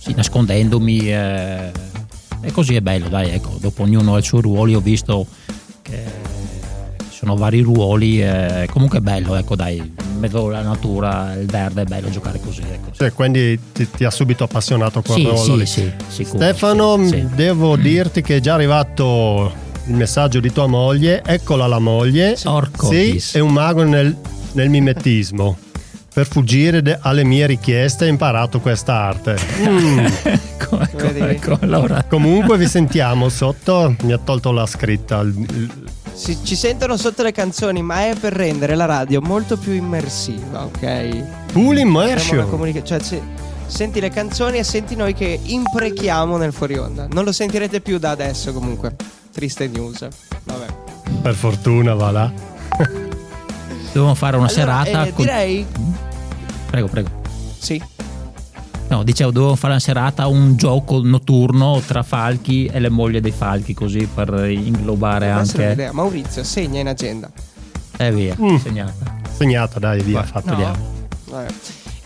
sì, 0.00 0.12
nascondendomi 0.16 1.12
eh, 1.12 1.70
e 2.40 2.50
così 2.50 2.74
è 2.74 2.80
bello, 2.80 3.08
dai, 3.08 3.30
ecco. 3.30 3.56
Dopo 3.60 3.84
ognuno 3.84 4.16
ha 4.16 4.18
i 4.18 4.24
suoi 4.24 4.40
ruoli, 4.40 4.74
ho 4.74 4.80
visto 4.80 5.24
che 5.82 6.02
ci 6.98 7.18
sono 7.18 7.36
vari 7.36 7.60
ruoli, 7.60 8.20
eh, 8.20 8.66
comunque 8.68 8.98
è 8.98 9.00
bello, 9.00 9.36
ecco, 9.36 9.54
dai. 9.54 9.94
Mezzo 10.20 10.46
alla 10.46 10.62
natura, 10.62 11.34
il 11.34 11.46
verde 11.46 11.82
è 11.82 11.84
bello 11.84 12.10
giocare 12.10 12.38
così. 12.40 12.60
Ecco. 12.62 12.90
Cioè, 12.92 13.12
quindi 13.12 13.58
ti, 13.72 13.88
ti 13.90 14.04
ha 14.04 14.10
subito 14.10 14.44
appassionato 14.44 15.02
quel 15.02 15.16
Sì, 15.18 15.24
ruolo 15.24 15.42
sì, 15.44 15.56
lì. 15.56 15.66
sì, 15.66 15.92
sicuro, 16.08 16.36
Stefano, 16.38 16.96
sì, 17.02 17.08
sì. 17.08 17.28
devo 17.34 17.76
dirti 17.76 18.22
che 18.22 18.36
è 18.36 18.40
già 18.40 18.54
arrivato 18.54 19.52
il 19.86 19.94
messaggio 19.94 20.38
di 20.40 20.52
tua 20.52 20.66
moglie. 20.66 21.22
Eccola 21.24 21.66
la 21.66 21.78
moglie. 21.78 22.36
Orco 22.44 22.88
Sì, 22.90 23.20
è 23.32 23.38
un 23.40 23.52
mago 23.52 23.82
nel, 23.82 24.14
nel 24.52 24.68
mimetismo. 24.68 25.56
Per 26.12 26.26
fuggire 26.26 26.82
de- 26.82 26.98
alle 27.00 27.22
mie 27.24 27.46
richieste 27.46 28.04
ha 28.04 28.08
imparato 28.08 28.60
questa 28.60 28.94
arte. 28.94 29.36
Mm. 29.66 30.06
Ecco, 30.60 30.80
ecco, 30.82 31.06
ecco, 31.24 31.58
allora. 31.62 32.04
Comunque 32.08 32.56
vi 32.58 32.66
sentiamo 32.68 33.28
sotto. 33.28 33.96
Mi 34.02 34.12
ha 34.12 34.18
tolto 34.18 34.52
la 34.52 34.66
scritta. 34.66 35.18
il- 35.20 35.34
il- 35.50 35.70
Si- 36.20 36.38
ci 36.42 36.54
sentono 36.54 36.98
sotto 36.98 37.22
le 37.22 37.32
canzoni, 37.32 37.80
ma 37.82 38.06
è 38.08 38.14
per 38.14 38.34
rendere 38.34 38.74
la 38.74 38.84
radio 38.84 39.22
molto 39.22 39.56
più 39.56 39.72
immersiva, 39.72 40.64
ok? 40.64 41.24
Full 41.52 41.78
immersion. 41.78 42.46
comunica- 42.50 42.82
cioè, 42.84 43.00
se- 43.00 43.22
senti 43.66 44.00
le 44.00 44.10
canzoni 44.10 44.58
e 44.58 44.62
senti 44.64 44.94
noi 44.96 45.14
che 45.14 45.40
imprechiamo 45.42 46.36
nel 46.36 46.52
fuori 46.52 46.76
onda. 46.76 47.06
Non 47.10 47.24
lo 47.24 47.32
sentirete 47.32 47.80
più 47.80 47.98
da 47.98 48.10
adesso, 48.10 48.52
comunque. 48.52 48.94
Triste 49.32 49.66
news. 49.68 50.06
Vabbè. 50.44 50.66
Per 51.22 51.34
fortuna 51.34 51.94
va 51.94 52.10
là. 52.10 52.30
Dobbiamo 53.92 54.14
fare 54.14 54.36
una 54.36 54.46
Allora, 54.46 54.82
serata. 54.84 55.06
eh, 55.06 55.12
con- 55.14 55.24
direi. 55.24 55.66
Prego, 56.66 56.86
prego. 56.88 57.08
Sì. 57.58 57.82
No, 58.90 59.04
dicevo, 59.04 59.30
dovevo 59.30 59.54
fare 59.54 59.74
una 59.74 59.80
serata, 59.80 60.26
un 60.26 60.56
gioco 60.56 61.00
notturno 61.02 61.80
tra 61.86 62.02
falchi 62.02 62.66
e 62.66 62.80
le 62.80 62.88
mogli 62.88 63.20
dei 63.20 63.30
falchi, 63.30 63.72
così 63.72 64.08
per 64.12 64.48
inglobare 64.50 65.26
è 65.26 65.28
anche. 65.28 65.64
un'idea. 65.64 65.92
Maurizio, 65.92 66.42
segna 66.42 66.80
in 66.80 66.88
agenda. 66.88 67.30
E 67.96 68.10
via, 68.12 68.34
Mm. 68.40 68.56
segnata. 68.56 69.18
Segnata, 69.30 69.78
dai, 69.78 70.02
via. 70.02 70.20
Va, 70.20 70.26
fatto. 70.26 70.50
vediamo. 70.50 70.76
Vabbè. 71.26 71.46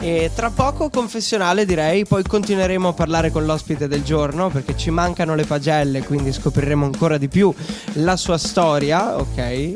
E 0.05 0.31
tra 0.35 0.51
poco 0.51 0.91
confessionale 0.91 1.65
direi, 1.65 2.05
poi 2.05 2.23
continueremo 2.23 2.89
a 2.89 2.93
parlare 2.93 3.31
con 3.31 3.47
l'ospite 3.47 3.89
del 3.89 4.03
giorno 4.03 4.51
perché 4.51 4.77
ci 4.77 4.91
mancano 4.91 5.35
le 5.35 5.45
pagelle, 5.45 6.03
quindi 6.03 6.31
scopriremo 6.31 6.85
ancora 6.85 7.17
di 7.17 7.29
più 7.29 7.51
la 7.95 8.15
sua 8.17 8.37
storia, 8.37 9.17
ok? 9.17 9.39
E 9.39 9.73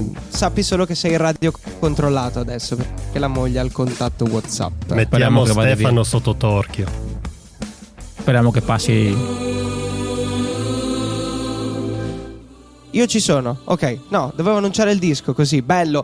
Mm. 0.00 0.14
Sappi 0.28 0.62
solo 0.62 0.84
che 0.84 0.94
sei 0.94 1.16
radio 1.16 1.52
controllato 1.78 2.40
adesso 2.40 2.74
perché 2.74 3.18
la 3.18 3.28
moglie 3.28 3.60
ha 3.60 3.62
il 3.62 3.70
contatto 3.70 4.24
WhatsApp. 4.24 4.72
Mettiamo 4.88 5.04
Speriamo 5.04 5.42
che 5.44 5.52
vada 5.52 5.74
Stefano 5.74 6.02
sotto 6.02 6.34
torchio. 6.34 6.86
Speriamo 8.18 8.50
che 8.50 8.60
passi. 8.62 9.16
Io 12.90 13.06
ci 13.06 13.20
sono, 13.20 13.60
ok? 13.64 13.98
No, 14.08 14.32
dovevo 14.34 14.56
annunciare 14.56 14.90
il 14.90 14.98
disco 14.98 15.32
così, 15.32 15.62
bello. 15.62 16.02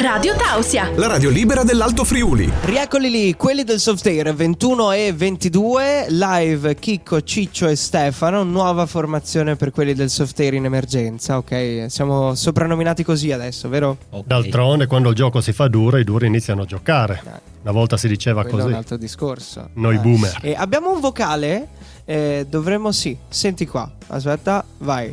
Radio 0.00 0.34
Tausia. 0.36 0.90
La 0.94 1.08
radio 1.08 1.28
libera 1.30 1.64
dell'Alto 1.64 2.04
Friuli. 2.04 2.50
Rieccoli 2.62 3.10
lì, 3.10 3.34
quelli 3.34 3.64
del 3.64 3.80
Software 3.80 4.32
21 4.32 4.92
e 4.92 5.12
22, 5.12 6.06
live 6.10 6.74
Chicco, 6.76 7.20
Ciccio 7.22 7.66
e 7.66 7.74
Stefano, 7.74 8.44
nuova 8.44 8.86
formazione 8.86 9.56
per 9.56 9.70
quelli 9.72 9.94
del 9.94 10.08
Software 10.08 10.54
in 10.54 10.64
emergenza, 10.66 11.36
ok? 11.38 11.86
Siamo 11.88 12.34
soprannominati 12.34 13.02
così 13.02 13.32
adesso, 13.32 13.68
vero? 13.68 13.96
Ok. 14.10 14.26
D'altronde, 14.26 14.86
quando 14.86 15.08
il 15.08 15.14
gioco 15.16 15.40
si 15.40 15.52
fa 15.52 15.66
duro, 15.68 15.96
i 15.96 16.04
duri 16.04 16.26
iniziano 16.26 16.62
a 16.62 16.66
giocare. 16.66 17.20
Una 17.62 17.72
volta 17.72 17.96
si 17.96 18.06
diceva 18.06 18.42
Quello 18.42 18.56
è 18.58 18.60
così. 18.60 18.72
un 18.72 18.78
altro 18.78 18.96
discorso. 18.96 19.70
Noi 19.74 19.96
Eh. 19.96 19.98
boomer. 19.98 20.38
E 20.42 20.54
abbiamo 20.56 20.92
un 20.92 21.00
vocale, 21.00 21.68
eh, 22.04 22.46
dovremmo 22.48 22.92
sì, 22.92 23.16
senti 23.28 23.66
qua, 23.66 23.90
aspetta, 24.08 24.64
vai. 24.78 25.12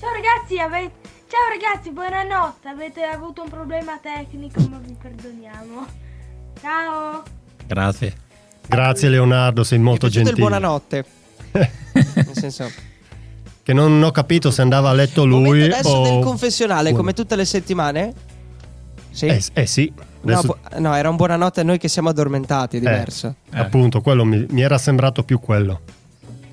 Ciao 0.00 0.10
ragazzi, 0.12 0.58
ave- 0.58 0.90
Ciao 1.28 1.48
ragazzi, 1.50 1.90
buonanotte. 1.90 2.68
Avete 2.68 3.02
avuto 3.02 3.42
un 3.42 3.48
problema 3.48 3.98
tecnico, 3.98 4.60
ma 4.68 4.78
vi 4.78 4.96
perdoniamo. 5.00 5.86
Ciao. 6.60 7.22
Grazie. 7.66 8.14
Grazie 8.66 9.08
Leonardo, 9.08 9.64
sei 9.64 9.78
molto 9.78 10.08
gentile. 10.08 10.36
buonanotte. 10.36 11.04
Nel 11.52 12.30
senso, 12.32 12.70
Che 13.62 13.72
non 13.72 14.02
ho 14.02 14.10
capito 14.10 14.50
se 14.50 14.62
andava 14.62 14.90
a 14.90 14.92
letto 14.92 15.24
lui 15.24 15.64
adesso 15.64 15.88
o... 15.88 16.02
del 16.04 16.22
confessionale, 16.24 16.92
come 16.92 17.12
tutte 17.12 17.34
le 17.36 17.44
settimane? 17.44 18.12
Sì. 19.10 19.26
Eh, 19.26 19.42
eh 19.52 19.66
sì, 19.66 19.92
No, 20.26 20.32
Adesso- 20.32 20.58
bu- 20.70 20.80
no, 20.80 20.94
era 20.94 21.08
un 21.08 21.16
buonanotte 21.16 21.60
a 21.60 21.64
noi 21.64 21.78
che 21.78 21.88
siamo 21.88 22.08
addormentati, 22.08 22.76
è 22.76 22.80
diverso. 22.80 23.36
Eh. 23.52 23.58
appunto, 23.58 24.00
quello 24.00 24.24
mi, 24.24 24.44
mi 24.50 24.62
era 24.62 24.76
sembrato 24.76 25.22
più 25.22 25.38
quello. 25.38 25.80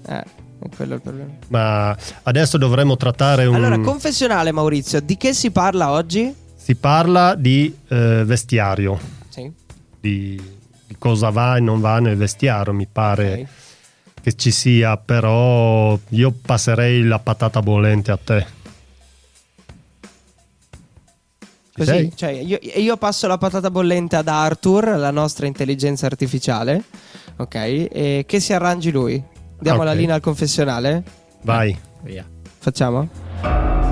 Eh, 0.08 0.24
è 0.64 0.76
quello 0.76 0.96
il 0.96 1.02
problema. 1.02 1.32
Ma 1.50 1.98
adesso 2.24 2.58
dovremmo 2.58 2.98
trattare 2.98 3.46
un... 3.46 3.56
Allora, 3.56 3.80
confessionale 3.80 4.52
Maurizio, 4.52 5.00
di 5.02 5.18
che 5.18 5.34
si 5.34 5.52
parla 5.52 5.92
oggi? 5.92 6.42
si 6.64 6.76
parla 6.76 7.36
di 7.36 7.76
eh, 7.90 8.24
vestiario, 8.26 8.98
Sì. 9.28 9.52
di, 10.00 10.42
di 10.88 10.96
cosa 10.98 11.30
va 11.30 11.58
e 11.58 11.60
non 11.60 11.82
va 11.82 12.00
nel 12.00 12.16
vestiario, 12.16 12.72
mi 12.72 12.88
pare 12.90 13.34
ok. 13.34 14.22
che 14.22 14.34
ci 14.36 14.50
sia, 14.50 14.96
però 14.96 16.00
io 16.10 16.32
passerei 16.32 17.04
la 17.04 17.20
patata 17.20 17.62
bollente 17.62 18.12
a 18.12 18.18
te. 18.18 18.46
Così, 21.76 21.90
sei? 21.90 22.14
cioè, 22.16 22.30
io, 22.30 22.60
io 22.62 22.96
passo 22.96 23.28
la 23.28 23.38
patata 23.38 23.70
bollente 23.70 24.16
ad 24.16 24.30
Arthur, 24.30 24.96
la 24.96 25.12
nostra 25.12 25.46
intelligenza 25.48 26.06
artificiale, 26.06 26.82
ok? 27.36 27.56
E 27.56 28.24
che 28.26 28.40
si 28.40 28.54
arrangi 28.54 28.90
lui. 28.90 29.22
Diamo 29.64 29.80
Ok. 29.80 29.86
la 29.86 29.94
linea 29.94 30.16
al 30.16 30.22
confessionale? 30.22 31.04
Vai. 31.44 31.76
Via. 32.02 32.26
Facciamo? 32.60 33.08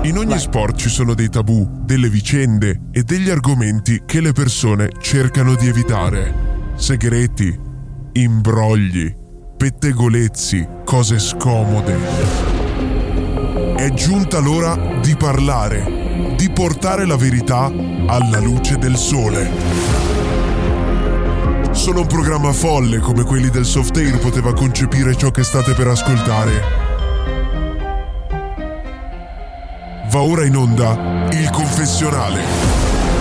In 0.02 0.18
ogni 0.18 0.30
Vai. 0.30 0.38
sport 0.38 0.76
ci 0.76 0.90
sono 0.90 1.14
dei 1.14 1.30
tabù, 1.30 1.66
delle 1.84 2.10
vicende 2.10 2.88
e 2.92 3.02
degli 3.04 3.30
argomenti 3.30 4.02
che 4.04 4.20
le 4.20 4.32
persone 4.32 4.90
cercano 5.00 5.54
di 5.54 5.68
evitare. 5.68 6.34
Segreti, 6.74 7.58
imbrogli, 8.12 9.14
pettegolezzi, 9.56 10.66
cose 10.84 11.18
scomode. 11.18 11.96
È 13.76 13.90
giunta 13.94 14.40
l'ora 14.40 14.76
di 15.00 15.16
parlare, 15.16 16.34
di 16.36 16.50
portare 16.50 17.06
la 17.06 17.16
verità 17.16 17.72
alla 18.06 18.40
luce 18.40 18.76
del 18.76 18.96
sole. 18.96 20.11
Solo 21.82 22.02
un 22.02 22.06
programma 22.06 22.52
folle 22.52 23.00
come 23.00 23.24
quelli 23.24 23.50
del 23.50 23.64
Softair 23.64 24.16
poteva 24.20 24.54
concepire 24.54 25.16
ciò 25.16 25.32
che 25.32 25.42
state 25.42 25.72
per 25.72 25.88
ascoltare. 25.88 26.62
Va 30.08 30.20
ora 30.20 30.44
in 30.44 30.54
onda 30.54 31.28
il 31.32 31.50
confessionale. 31.50 32.40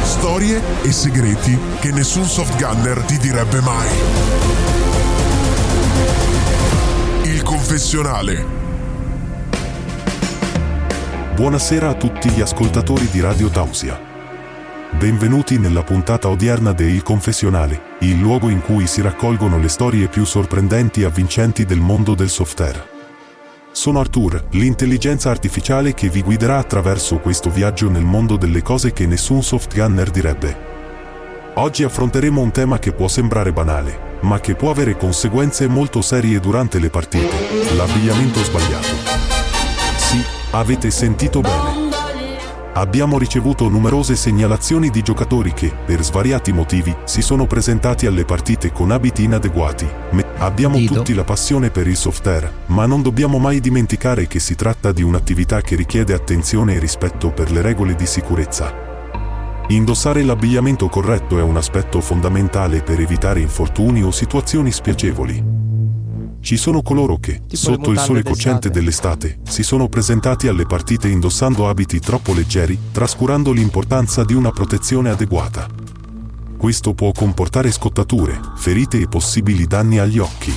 Storie 0.03 0.61
e 0.83 0.91
segreti 0.91 1.57
che 1.79 1.91
nessun 1.91 2.25
soft 2.25 2.55
gunner 2.59 2.99
ti 3.01 3.17
direbbe 3.17 3.61
mai. 3.61 3.89
Il 7.23 7.41
confessionale. 7.41 8.45
Buonasera 11.33 11.89
a 11.89 11.95
tutti 11.95 12.29
gli 12.29 12.41
ascoltatori 12.41 13.09
di 13.09 13.21
Radio 13.21 13.49
Tausia. 13.49 14.10
Benvenuti 14.93 15.57
nella 15.57 15.83
puntata 15.83 16.27
odierna 16.27 16.73
de 16.73 16.83
Il 16.83 17.01
Confessionale, 17.01 17.95
il 18.01 18.19
luogo 18.19 18.49
in 18.49 18.61
cui 18.61 18.85
si 18.87 19.01
raccolgono 19.01 19.57
le 19.57 19.69
storie 19.69 20.07
più 20.07 20.25
sorprendenti 20.25 21.01
e 21.01 21.05
avvincenti 21.05 21.65
del 21.65 21.79
mondo 21.79 22.13
del 22.13 22.29
software. 22.29 22.89
Sono 23.71 23.99
Arthur, 23.99 24.47
l'intelligenza 24.51 25.29
artificiale 25.29 25.93
che 25.93 26.09
vi 26.09 26.21
guiderà 26.21 26.57
attraverso 26.57 27.19
questo 27.19 27.49
viaggio 27.49 27.89
nel 27.89 28.03
mondo 28.03 28.35
delle 28.35 28.61
cose 28.61 28.91
che 28.91 29.07
nessun 29.07 29.41
soft 29.41 29.73
gunner 29.73 30.11
direbbe. 30.11 30.69
Oggi 31.55 31.83
affronteremo 31.83 32.39
un 32.39 32.51
tema 32.51 32.77
che 32.77 32.91
può 32.91 33.07
sembrare 33.07 33.53
banale, 33.53 34.17
ma 34.21 34.39
che 34.39 34.55
può 34.55 34.69
avere 34.69 34.97
conseguenze 34.97 35.67
molto 35.67 36.01
serie 36.01 36.39
durante 36.39 36.79
le 36.79 36.89
partite, 36.89 37.73
l'abbigliamento 37.75 38.43
sbagliato. 38.43 38.89
Sì, 39.97 40.21
avete 40.51 40.91
sentito 40.91 41.39
bene. 41.39 41.70
Abbiamo 42.73 43.17
ricevuto 43.17 43.67
numerose 43.67 44.15
segnalazioni 44.15 44.89
di 44.89 45.01
giocatori 45.01 45.51
che, 45.53 45.73
per 45.85 46.01
svariati 46.03 46.53
motivi, 46.53 46.95
si 47.03 47.21
sono 47.21 47.45
presentati 47.45 48.05
alle 48.05 48.23
partite 48.23 48.71
con 48.71 48.91
abiti 48.91 49.23
inadeguati. 49.23 49.85
Me- 50.11 50.25
abbiamo 50.37 50.77
Dido. 50.77 50.95
tutti 50.95 51.13
la 51.13 51.25
passione 51.25 51.69
per 51.69 51.87
il 51.87 51.97
software, 51.97 52.49
ma 52.67 52.85
non 52.85 53.01
dobbiamo 53.01 53.39
mai 53.39 53.59
dimenticare 53.59 54.25
che 54.25 54.39
si 54.39 54.55
tratta 54.55 54.93
di 54.93 55.03
un'attività 55.03 55.59
che 55.59 55.75
richiede 55.75 56.13
attenzione 56.13 56.75
e 56.75 56.79
rispetto 56.79 57.31
per 57.31 57.51
le 57.51 57.61
regole 57.61 57.93
di 57.93 58.05
sicurezza. 58.05 58.73
Indossare 59.67 60.23
l'abbigliamento 60.23 60.87
corretto 60.87 61.37
è 61.37 61.41
un 61.41 61.57
aspetto 61.57 61.99
fondamentale 61.99 62.81
per 62.83 63.01
evitare 63.01 63.41
infortuni 63.41 64.01
o 64.01 64.11
situazioni 64.11 64.71
spiacevoli. 64.71 65.60
Ci 66.41 66.57
sono 66.57 66.81
coloro 66.81 67.17
che, 67.17 67.43
le 67.47 67.55
sotto 67.55 67.91
il 67.91 67.99
sole 67.99 68.23
cocente 68.23 68.71
dell'estate, 68.71 69.39
si 69.47 69.61
sono 69.61 69.87
presentati 69.87 70.47
alle 70.47 70.65
partite 70.65 71.07
indossando 71.07 71.69
abiti 71.69 71.99
troppo 71.99 72.33
leggeri, 72.33 72.77
trascurando 72.91 73.51
l'importanza 73.51 74.23
di 74.25 74.33
una 74.33 74.49
protezione 74.49 75.11
adeguata. 75.11 75.67
Questo 76.57 76.93
può 76.93 77.11
comportare 77.11 77.71
scottature, 77.71 78.39
ferite 78.55 78.99
e 78.99 79.07
possibili 79.07 79.67
danni 79.67 79.99
agli 79.99 80.17
occhi. 80.17 80.51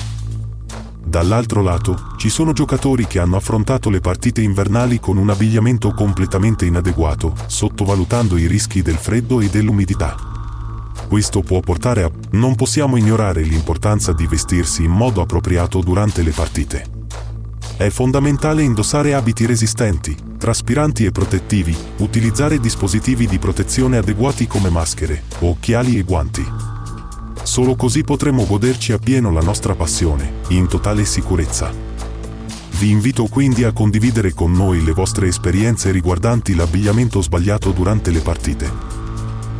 Dall'altro 1.03 1.61
lato, 1.61 2.13
ci 2.17 2.29
sono 2.29 2.51
giocatori 2.51 3.05
che 3.05 3.19
hanno 3.19 3.35
affrontato 3.35 3.91
le 3.91 3.99
partite 3.99 4.41
invernali 4.41 4.99
con 4.99 5.17
un 5.17 5.29
abbigliamento 5.29 5.93
completamente 5.93 6.65
inadeguato, 6.65 7.35
sottovalutando 7.45 8.37
i 8.37 8.47
rischi 8.47 8.81
del 8.81 8.97
freddo 8.97 9.39
e 9.39 9.49
dell'umidità. 9.49 10.34
Questo 11.07 11.41
può 11.41 11.59
portare 11.59 12.03
a... 12.03 12.11
Non 12.31 12.55
possiamo 12.55 12.97
ignorare 12.97 13.41
l'importanza 13.41 14.11
di 14.13 14.25
vestirsi 14.27 14.83
in 14.83 14.91
modo 14.91 15.21
appropriato 15.21 15.81
durante 15.81 16.23
le 16.23 16.31
partite. 16.31 16.85
È 17.77 17.89
fondamentale 17.89 18.63
indossare 18.63 19.13
abiti 19.13 19.45
resistenti, 19.45 20.15
traspiranti 20.37 21.05
e 21.05 21.11
protettivi, 21.11 21.75
utilizzare 21.97 22.59
dispositivi 22.59 23.27
di 23.27 23.37
protezione 23.37 23.97
adeguati 23.97 24.47
come 24.47 24.69
maschere, 24.69 25.23
occhiali 25.39 25.97
e 25.97 26.03
guanti. 26.03 26.45
Solo 27.43 27.75
così 27.75 28.03
potremo 28.03 28.45
goderci 28.45 28.93
appieno 28.93 29.29
la 29.29 29.41
nostra 29.41 29.75
passione, 29.75 30.35
in 30.49 30.67
totale 30.67 31.05
sicurezza. 31.05 31.71
Vi 32.79 32.89
invito 32.89 33.25
quindi 33.25 33.63
a 33.63 33.71
condividere 33.71 34.33
con 34.33 34.51
noi 34.51 34.83
le 34.83 34.91
vostre 34.91 35.27
esperienze 35.27 35.91
riguardanti 35.91 36.55
l'abbigliamento 36.55 37.21
sbagliato 37.21 37.71
durante 37.71 38.09
le 38.11 38.19
partite. 38.19 38.94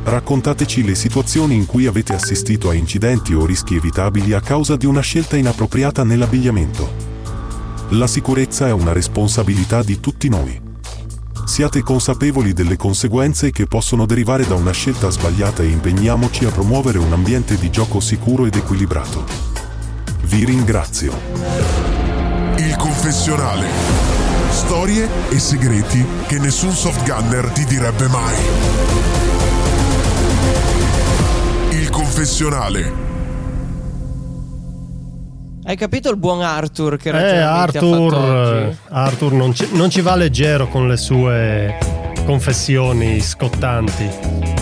Raccontateci 0.08 0.84
le 0.84 0.94
situazioni 0.94 1.56
in 1.56 1.66
cui 1.66 1.88
avete 1.88 2.14
assistito 2.14 2.70
a 2.70 2.76
incidenti 2.76 3.34
o 3.34 3.44
rischi 3.44 3.76
evitabili 3.76 4.34
a 4.34 4.40
causa 4.40 4.76
di 4.76 4.86
una 4.86 5.02
scelta 5.02 5.36
inappropriata 5.36 6.04
nell'abbigliamento. 6.04 6.88
La 7.90 8.06
sicurezza 8.06 8.68
è 8.68 8.72
una 8.72 8.94
responsabilità 8.94 9.82
di 9.82 10.00
tutti 10.00 10.30
noi. 10.30 10.62
Siate 11.46 11.82
consapevoli 11.82 12.54
delle 12.54 12.78
conseguenze 12.78 13.50
che 13.50 13.66
possono 13.66 14.06
derivare 14.06 14.46
da 14.46 14.54
una 14.54 14.72
scelta 14.72 15.10
sbagliata 15.10 15.64
e 15.64 15.70
impegniamoci 15.70 16.46
a 16.46 16.52
promuovere 16.52 17.00
un 17.00 17.12
ambiente 17.12 17.58
di 17.58 17.72
gioco 17.72 18.00
sicuro 18.00 18.46
ed 18.46 18.56
equilibrato. 18.56 19.26
Vi 20.26 20.46
ringrazio. 20.46 21.14
Il 22.58 22.76
confessionale. 22.76 23.66
Storie 24.52 25.10
e 25.30 25.40
segreti 25.40 26.06
che 26.28 26.38
nessun 26.38 26.74
soft 26.74 27.04
gunner 27.06 27.50
ti 27.50 27.66
direbbe 27.66 28.08
mai. 28.08 28.95
Il 32.06 32.12
confessionale. 32.12 32.94
Hai 35.64 35.76
capito 35.76 36.12
il 36.12 36.18
buon 36.18 36.44
Arthur 36.44 36.98
che 36.98 37.10
Eh, 37.10 37.12
ragionamenti 37.12 37.78
ha 37.78 37.82
fatto 37.82 37.94
Arthur, 37.94 38.14
oggi? 38.14 38.78
Arthur 38.90 39.34
non, 39.34 39.56
ci, 39.56 39.68
non 39.72 39.90
ci 39.90 40.02
va 40.02 40.16
leggero 40.16 40.68
con 40.68 40.88
le 40.88 40.98
sue 40.98 41.78
confessioni 42.26 43.20
scottanti. 43.20 44.08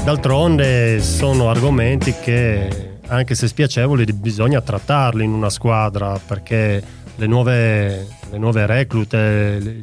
D'altronde 0.06 1.02
sono 1.02 1.50
argomenti 1.50 2.16
che, 2.22 3.00
anche 3.08 3.36
se 3.36 3.48
spiacevoli, 3.48 4.06
bisogna 4.14 4.62
trattarli 4.62 5.26
in 5.26 5.34
una 5.34 5.50
squadra 5.50 6.18
perché 6.26 6.82
le 7.14 7.28
nuove, 7.28 8.08
le 8.32 8.38
nuove 8.38 8.66
reclute, 8.66 9.82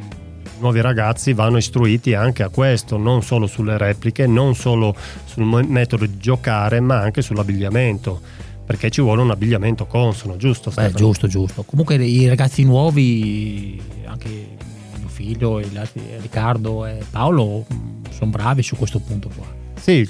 nuovi 0.61 0.81
ragazzi 0.81 1.33
vanno 1.33 1.57
istruiti 1.57 2.15
anche 2.15 2.43
a 2.43 2.49
questo, 2.49 2.97
non 2.97 3.23
solo 3.23 3.47
sulle 3.47 3.77
repliche, 3.77 4.27
non 4.27 4.55
solo 4.55 4.95
sul 5.25 5.45
metodo 5.45 6.07
di 6.07 6.19
giocare, 6.19 6.81
ma 6.81 7.01
anche 7.01 7.23
sull'abbigliamento. 7.23 8.21
Perché 8.65 8.89
ci 8.91 9.01
vuole 9.01 9.23
un 9.23 9.31
abbigliamento 9.31 9.87
consono, 9.87 10.37
giusto? 10.37 10.71
Beh, 10.73 10.93
giusto, 10.93 11.27
giusto. 11.27 11.65
Comunque 11.65 11.97
i 11.97 12.29
ragazzi 12.29 12.63
nuovi, 12.63 13.81
anche 14.05 14.29
mio 14.97 15.09
figlio, 15.09 15.61
gli 15.61 15.77
altri, 15.77 16.03
Riccardo 16.21 16.87
e 16.87 16.99
Paolo, 17.11 17.67
sono 18.11 18.31
bravi 18.31 18.63
su 18.63 18.77
questo 18.77 19.01
punto 19.01 19.29
qua. 19.35 19.47
Sì, 19.81 20.07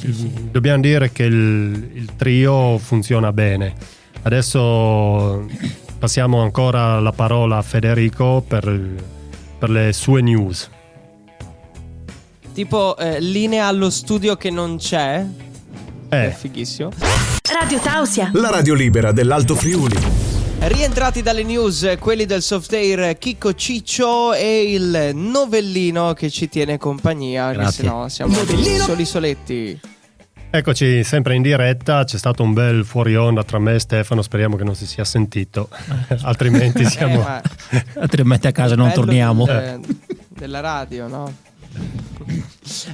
dobbiamo 0.50 0.83
dire 0.83 1.11
che 1.11 1.23
il, 1.23 1.90
il 1.95 2.11
trio 2.16 2.76
funziona 2.76 3.33
bene. 3.33 3.73
Adesso 4.23 5.47
passiamo 5.99 6.42
ancora 6.42 7.00
la 7.00 7.12
parola 7.12 7.59
a 7.59 7.62
Federico 7.62 8.45
per, 8.47 8.64
per 9.61 9.69
le 9.69 9.93
sue 9.93 10.23
news. 10.23 10.71
Tipo 12.55 12.97
eh, 12.97 13.21
linea 13.21 13.67
allo 13.67 13.90
studio 13.90 14.35
che 14.37 14.50
non 14.50 14.79
c'è. 14.79 15.25
È 16.09 16.27
Eh, 16.27 16.31
fighissimo. 16.31 16.90
Radio 17.53 17.79
Tausia. 17.79 18.31
La 18.35 18.49
radio 18.49 18.73
libera 18.75 19.12
dell'Alto 19.12 19.55
Friuli. 19.55 19.99
Rientrati 20.61 21.20
dalle 21.23 21.42
news, 21.42 21.83
eh, 21.83 21.99
quelli 21.99 22.25
del 22.25 22.42
soft 22.42 22.73
air 22.73 23.18
Chicco 23.18 23.53
Ciccio 23.55 24.33
e 24.33 24.73
il 24.73 25.11
novellino 25.14 26.14
che 26.14 26.31
ci 26.31 26.49
tiene 26.49 26.79
compagnia. 26.79 27.51
Che 27.51 27.57
Grazie. 27.57 27.85
se 27.85 27.90
no 27.90 28.09
siamo 28.09 28.35
soli 28.79 29.05
soletti. 29.05 29.81
Eccoci 30.51 31.05
sempre 31.05 31.35
in 31.35 31.43
diretta, 31.43 32.05
c'è 32.05 32.19
stato 32.19 32.43
un 32.43 32.53
bel 32.53 32.85
fuori 32.85 33.17
onda 33.17 33.43
tra 33.45 33.59
me 33.59 33.75
e 33.75 33.79
Stefano, 33.79 34.23
speriamo 34.23 34.57
che 34.57 34.65
non 34.65 34.75
si 34.75 34.87
sia 34.87 35.05
sentito, 35.05 35.69
altrimenti 36.23 36.85
siamo... 36.85 37.21
Eh, 37.21 37.25
ma 37.25 37.43
Altrimenti 38.01 38.47
a 38.47 38.53
casa 38.53 38.75
non 38.75 38.91
torniamo. 38.93 39.45
del- 39.45 39.81
della 40.29 40.61
radio, 40.61 41.07
no? 41.07 41.33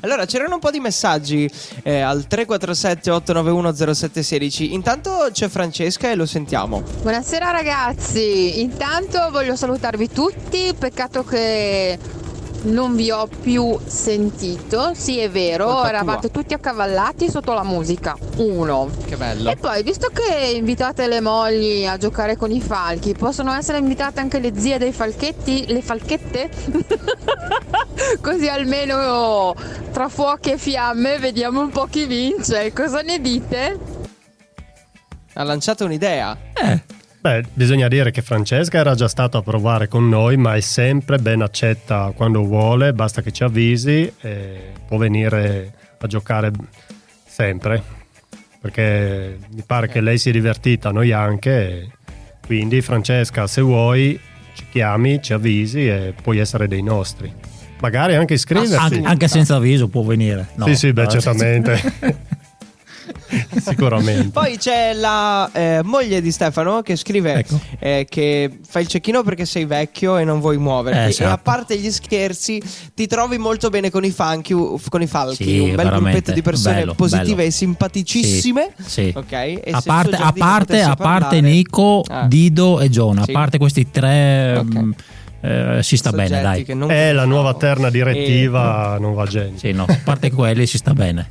Allora, 0.01 0.27
c'erano 0.27 0.55
un 0.55 0.61
po' 0.61 0.71
di 0.71 0.81
messaggi 0.81 1.49
eh, 1.83 2.01
al 2.01 2.27
347 2.27 3.11
891 3.11 3.95
0716. 3.95 4.75
Intanto 4.75 5.29
c'è 5.33 5.49
Francesca 5.49 6.11
e 6.11 6.14
lo 6.14 6.27
sentiamo. 6.27 6.83
Buonasera 7.03 7.51
ragazzi, 7.51 8.61
intanto 8.61 9.29
voglio 9.31 9.55
salutarvi 9.57 10.11
tutti, 10.11 10.75
peccato 10.79 11.25
che 11.25 11.99
non 12.66 12.94
vi 12.96 13.11
ho 13.11 13.29
più 13.29 13.79
sentito, 13.87 14.92
sì 14.94 15.18
è 15.18 15.31
vero, 15.31 15.66
Colpa 15.66 15.88
eravate 15.88 16.31
tua. 16.31 16.40
tutti 16.42 16.55
accavallati 16.55 17.31
sotto 17.31 17.52
la 17.52 17.62
musica, 17.62 18.16
uno. 18.37 18.90
Che 19.07 19.16
bello. 19.16 19.50
E 19.50 19.57
poi, 19.57 19.83
visto 19.83 20.11
che 20.12 20.52
invitate 20.55 21.07
le 21.07 21.20
mogli 21.20 21.87
a 21.87 21.96
giocare 21.96 22.37
con 22.37 22.50
i 22.50 22.61
falchi, 22.61 23.14
possono 23.14 23.52
essere 23.55 23.79
invitate 23.79 24.20
anche 24.20 24.38
le 24.38 24.52
zie 24.59 24.79
dei 24.79 24.92
falchetti, 24.92 25.66
le 25.68 25.83
falchette? 25.83 26.50
Così 28.20 28.48
almeno 28.48 29.55
tra 29.92 30.09
fuochi 30.09 30.52
e 30.52 30.59
fiamme 30.59 31.18
vediamo 31.18 31.61
un 31.61 31.70
po' 31.70 31.87
chi 31.87 32.07
vince. 32.07 32.72
Cosa 32.72 33.00
ne 33.00 33.20
dite? 33.20 33.79
Ha 35.35 35.42
lanciato 35.42 35.85
un'idea. 35.85 36.37
Beh, 37.26 37.42
bisogna 37.52 37.88
dire 37.88 38.12
che 38.12 38.22
Francesca 38.22 38.78
era 38.78 38.94
già 38.94 39.08
stata 39.08 39.38
a 39.38 39.42
provare 39.42 39.88
con 39.88 40.08
noi, 40.08 40.36
ma 40.36 40.54
è 40.54 40.60
sempre 40.60 41.18
ben 41.18 41.42
accetta 41.42 42.12
quando 42.14 42.44
vuole, 42.44 42.92
basta 42.92 43.20
che 43.20 43.32
ci 43.32 43.42
avvisi 43.42 44.12
e 44.20 44.70
può 44.86 44.96
venire 44.96 45.72
a 45.98 46.06
giocare 46.06 46.52
sempre. 47.26 47.82
Perché 48.60 49.38
mi 49.52 49.64
pare 49.66 49.88
che 49.88 50.00
lei 50.00 50.18
si 50.18 50.28
è 50.28 50.32
divertita, 50.32 50.92
noi 50.92 51.10
anche. 51.10 51.90
Quindi 52.46 52.80
Francesca, 52.80 53.48
se 53.48 53.60
vuoi, 53.60 54.16
ci 54.54 54.66
chiami, 54.70 55.20
ci 55.20 55.32
avvisi 55.32 55.84
e 55.88 56.14
puoi 56.22 56.38
essere 56.38 56.68
dei 56.68 56.84
nostri. 56.84 57.32
Magari 57.80 58.14
anche 58.14 58.34
iscriversi. 58.34 58.76
Anche, 58.76 59.00
anche 59.02 59.26
senza 59.26 59.56
avviso 59.56 59.88
può 59.88 60.02
venire. 60.02 60.50
No, 60.54 60.66
sì, 60.66 60.76
sì, 60.76 60.92
beh, 60.92 61.02
no, 61.02 61.10
certamente. 61.10 61.80
Sicuramente. 63.70 64.29
Poi 64.31 64.57
c'è 64.59 64.92
la 64.94 65.50
eh, 65.52 65.81
moglie 65.85 66.20
di 66.20 66.31
Stefano 66.31 66.83
che 66.83 66.96
scrive 66.96 67.35
Ecco. 67.35 67.61
eh, 67.79 68.07
che 68.09 68.59
fai 68.66 68.83
il 68.83 68.88
cecchino 68.88 69.22
perché 69.22 69.44
sei 69.46 69.64
vecchio 69.64 70.16
e 70.18 70.24
non 70.24 70.40
vuoi 70.40 70.59
muoverti. 70.59 70.98
Eh, 70.98 71.05
E 71.05 71.09
esatto. 71.09 71.33
a 71.33 71.38
parte 71.38 71.79
gli 71.79 71.90
scherzi, 71.90 72.62
ti 72.94 73.07
trovi 73.07 73.38
molto 73.38 73.68
bene 73.68 73.90
con 73.90 74.05
i, 74.05 74.11
funky, 74.11 74.55
con 74.88 75.02
i 75.02 75.07
falchi. 75.07 75.44
Sì, 75.44 75.59
un 75.61 75.74
bel 75.74 75.88
gruppetto 75.88 76.33
di 76.33 76.42
persone 76.42 76.74
Bello, 76.81 76.94
positive 76.94 77.35
bello. 77.37 77.48
e 77.48 77.50
simpaticissime. 77.50 78.72
Sì, 78.79 78.85
sì. 78.88 79.12
Ok? 79.14 79.33
E 79.33 79.62
a 79.70 79.83
parte, 79.85 80.16
a 80.16 80.33
parte, 80.37 80.81
a 80.83 80.94
parte 80.94 81.40
Nico, 81.40 82.02
Ah. 82.09 82.26
Dido 82.26 82.81
e 82.81 82.88
Giona, 82.88 83.24
Sì. 83.24 83.31
a 83.31 83.33
parte 83.33 83.59
questi 83.59 83.90
tre, 83.90 84.57
Ok. 84.59 84.74
mm, 84.79 84.90
eh, 85.40 85.79
si 85.83 85.96
sta 85.96 86.11
bene, 86.12 86.40
dai. 86.40 86.64
non 86.74 86.90
Eh, 86.90 87.12
la 87.12 87.24
nuova 87.24 87.55
terna 87.55 87.90
direttiva 87.90 88.96
non 88.98 89.14
va 89.14 89.24
genio. 89.26 89.59
Sì, 89.59 89.72
no, 89.72 89.85
a 89.88 89.98
parte 90.05 90.31
quelli 90.31 90.66
si 90.66 90.76
sta 90.79 90.92
bene. 90.92 91.31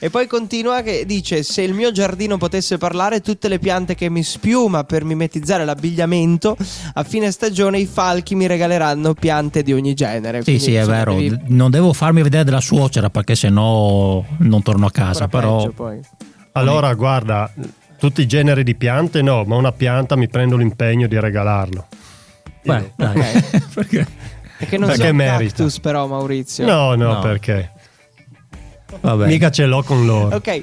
E 0.00 0.10
poi 0.10 0.26
continua 0.26 0.82
che 0.82 1.04
dice: 1.06 1.42
Se 1.42 1.62
il 1.62 1.74
mio 1.74 1.92
giardino 1.92 2.36
potesse 2.38 2.76
parlare, 2.78 3.20
tutte 3.20 3.48
le 3.48 3.58
piante 3.58 3.94
che 3.94 4.08
mi 4.10 4.22
spiuma 4.22 4.84
per 4.84 5.04
mimetizzare 5.04 5.64
l'abbigliamento, 5.64 6.56
a 6.94 7.04
fine 7.04 7.30
stagione 7.30 7.78
i 7.78 7.86
falchi 7.86 8.34
mi 8.34 8.46
regaleranno 8.46 9.14
piante 9.14 9.62
di 9.62 9.72
ogni 9.72 9.94
genere. 9.94 10.38
Sì, 10.38 10.44
Quindi, 10.44 10.62
sì, 10.62 10.74
è 10.74 10.84
vero. 10.84 11.14
devi- 11.14 11.38
Non 11.48 11.70
devo 11.70 11.92
farmi 11.92 12.22
vedere 12.22 12.44
della 12.44 12.60
suocera 12.60 13.10
perché 13.10 13.34
sennò 13.36 14.24
non 14.38 14.62
torno 14.62 14.86
a 14.86 14.90
casa. 14.90 15.28
Però 15.28 15.58
peggio 15.58 15.72
poi. 15.72 16.00
Allora, 16.52 16.92
guarda, 16.94 17.52
tutti 17.98 18.22
i 18.22 18.26
generi 18.26 18.64
di 18.64 18.74
piante 18.74 19.22
no, 19.22 19.44
ma 19.44 19.54
una 19.56 19.72
pianta 19.72 20.16
mi 20.16 20.28
prendo 20.28 20.56
l'impegno 20.56 21.06
di 21.06 21.18
regalarlo. 21.20 21.86
Beh, 22.64 22.92
dai. 22.96 23.14
Perché- 23.72 24.06
Perché 24.60 24.76
non 24.76 24.88
Perché 24.88 25.02
sei 25.04 25.10
un 25.12 25.16
merita. 25.16 25.54
cactus, 25.54 25.80
però, 25.80 26.06
Maurizio. 26.06 26.66
No, 26.66 26.94
no, 26.94 27.14
No. 27.14 27.20
perché? 27.20 27.70
Vabbè. 29.00 29.26
Mica 29.26 29.50
ce 29.50 29.66
l'ho 29.66 29.82
con 29.82 30.04
loro. 30.06 30.34
Ok. 30.36 30.62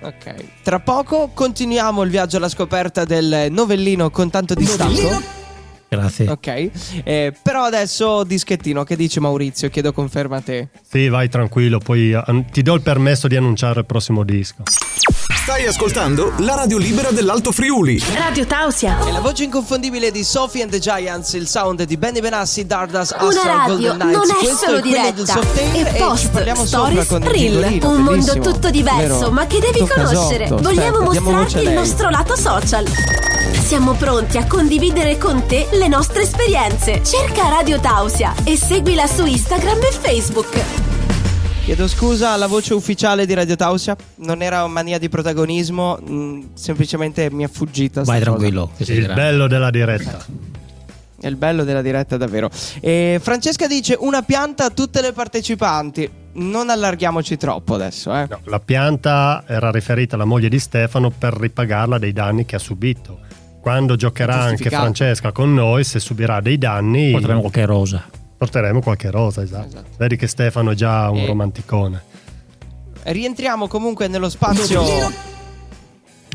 Ok. 0.00 0.34
Tra 0.62 0.78
poco 0.80 1.30
continuiamo 1.32 2.02
il 2.02 2.10
viaggio 2.10 2.36
alla 2.36 2.48
scoperta 2.48 3.04
del 3.04 3.48
novellino 3.50 4.10
con 4.10 4.30
tanto 4.30 4.54
distacco. 4.54 5.22
Grazie. 5.88 6.28
Ok. 6.28 6.70
Eh, 7.04 7.32
però 7.42 7.64
adesso 7.64 8.24
dischettino, 8.24 8.82
che 8.84 8.96
dice 8.96 9.20
Maurizio? 9.20 9.68
Chiedo 9.68 9.92
conferma 9.92 10.36
a 10.36 10.40
te. 10.40 10.68
Sì, 10.88 11.08
vai 11.08 11.28
tranquillo, 11.28 11.78
poi 11.78 12.12
an- 12.12 12.44
ti 12.50 12.62
do 12.62 12.74
il 12.74 12.82
permesso 12.82 13.28
di 13.28 13.36
annunciare 13.36 13.80
il 13.80 13.86
prossimo 13.86 14.22
disco. 14.24 14.62
Stai 15.46 15.64
ascoltando 15.64 16.32
la 16.38 16.56
radio 16.56 16.76
libera 16.76 17.12
dell'Alto 17.12 17.52
Friuli. 17.52 18.02
Radio 18.16 18.44
Tausia. 18.46 18.98
E 19.06 19.12
la 19.12 19.20
voce 19.20 19.44
inconfondibile 19.44 20.10
di 20.10 20.24
Sophie 20.24 20.62
and 20.62 20.72
the 20.72 20.80
Giants, 20.80 21.34
il 21.34 21.46
sound 21.46 21.84
di 21.84 21.96
Benny 21.96 22.18
Benassi, 22.18 22.66
Dardas, 22.66 23.14
Una 23.16 23.28
Astral, 23.28 23.56
radio 23.56 23.76
Golden 23.76 23.96
Knights. 23.96 24.16
non 24.18 24.28
è 24.28 24.38
Questo 24.40 24.56
solo 24.64 24.76
è 24.78 24.80
diretta 24.80 25.40
e 25.54 25.80
e 25.80 25.84
post, 25.98 26.30
sopra 26.32 27.04
stories, 27.04 27.18
reel, 27.28 27.78
un 27.84 27.94
mondo 28.02 28.10
bellissimo. 28.32 28.42
tutto 28.42 28.70
diverso 28.70 29.18
Vero? 29.18 29.30
ma 29.30 29.46
che 29.46 29.60
devi 29.60 29.78
Tocca 29.78 29.94
conoscere. 29.94 30.48
sotto. 30.48 30.62
Vogliamo 30.62 30.98
Aspetta, 30.98 31.20
mostrarti 31.20 31.66
il 31.68 31.72
nostro 31.74 32.10
lato 32.10 32.36
social. 32.36 32.84
Siamo 33.64 33.92
pronti 33.92 34.38
a 34.38 34.48
condividere 34.48 35.16
con 35.16 35.46
te 35.46 35.68
le 35.70 35.86
nostre 35.86 36.22
esperienze. 36.22 37.04
Cerca 37.04 37.48
Radio 37.50 37.78
Tausia 37.78 38.34
e 38.42 38.56
seguila 38.56 39.06
su 39.06 39.24
Instagram 39.24 39.78
e 39.78 39.92
Facebook. 39.92 40.85
Chiedo 41.66 41.88
scusa 41.88 42.30
alla 42.30 42.46
voce 42.46 42.74
ufficiale 42.74 43.26
di 43.26 43.34
Radio 43.34 43.56
Tausia, 43.56 43.96
non 44.18 44.40
era 44.40 44.64
mania 44.68 44.98
di 44.98 45.08
protagonismo, 45.08 45.96
mh, 45.96 46.50
semplicemente 46.54 47.28
mi 47.28 47.42
è 47.42 47.48
fuggita. 47.48 48.04
Vai 48.04 48.20
tranquillo. 48.20 48.70
che 48.76 48.92
Il 48.92 49.12
bello 49.12 49.48
della 49.48 49.70
diretta. 49.70 50.24
È 51.20 51.26
il 51.26 51.34
bello 51.34 51.64
della 51.64 51.82
diretta 51.82 52.16
davvero. 52.16 52.50
E 52.78 53.18
Francesca 53.20 53.66
dice 53.66 53.96
una 53.98 54.22
pianta 54.22 54.66
a 54.66 54.70
tutte 54.70 55.00
le 55.00 55.12
partecipanti. 55.12 56.08
Non 56.34 56.70
allarghiamoci 56.70 57.36
troppo 57.36 57.74
adesso, 57.74 58.14
eh. 58.14 58.28
No, 58.30 58.38
la 58.44 58.60
pianta 58.60 59.42
era 59.44 59.72
riferita 59.72 60.14
alla 60.14 60.24
moglie 60.24 60.48
di 60.48 60.60
Stefano 60.60 61.10
per 61.10 61.32
ripagarla 61.34 61.98
dei 61.98 62.12
danni 62.12 62.44
che 62.44 62.54
ha 62.54 62.60
subito. 62.60 63.18
Quando 63.60 63.96
giocherà 63.96 64.40
anche. 64.40 64.70
Francesca 64.70 65.32
con 65.32 65.52
noi, 65.52 65.82
se 65.82 65.98
subirà 65.98 66.40
dei 66.40 66.58
danni, 66.58 67.10
Porteremo 67.10 67.40
qualche 67.40 67.66
rosa. 67.66 68.04
Porteremo 68.36 68.80
qualche 68.80 69.10
rosa. 69.10 69.42
Esatto. 69.42 69.66
Esatto. 69.66 69.90
Vedi 69.98 70.16
che 70.16 70.26
Stefano 70.26 70.70
è 70.70 70.74
già 70.74 71.08
un 71.10 71.18
E- 71.18 71.26
romanticone. 71.26 72.02
Rientriamo 73.02 73.68
comunque 73.68 74.08
nello 74.08 74.28
spazio. 74.28 74.80
Ok. 74.82 75.14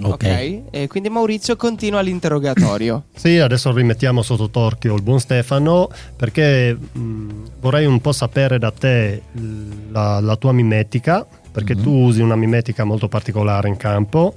Ok. 0.04 0.62
E 0.72 0.88
quindi 0.88 1.10
Maurizio 1.10 1.56
continua 1.56 2.02
l'interrogatorio. 2.02 3.04
Sì, 3.14 3.38
adesso 3.38 3.72
rimettiamo 3.72 4.24
sotto 4.24 4.50
torchio 4.50 4.96
il 4.96 5.04
buon 5.04 5.20
Stefano 5.20 5.90
perché 6.16 6.74
mh, 6.76 7.30
vorrei 7.60 7.86
un 7.86 8.00
po' 8.02 8.12
sapere 8.12 8.58
da 8.58 8.72
te 8.72 9.22
la, 9.90 10.20
la 10.20 10.36
tua 10.38 10.54
mimetica, 10.54 11.24
perché 11.52 11.76
Mhm. 11.76 11.82
tu 11.84 11.92
usi 11.92 12.22
una 12.22 12.36
mimetica 12.36 12.84
molto 12.84 13.08
particolare 13.08 13.68
in 13.68 13.78
campo 13.78 14.34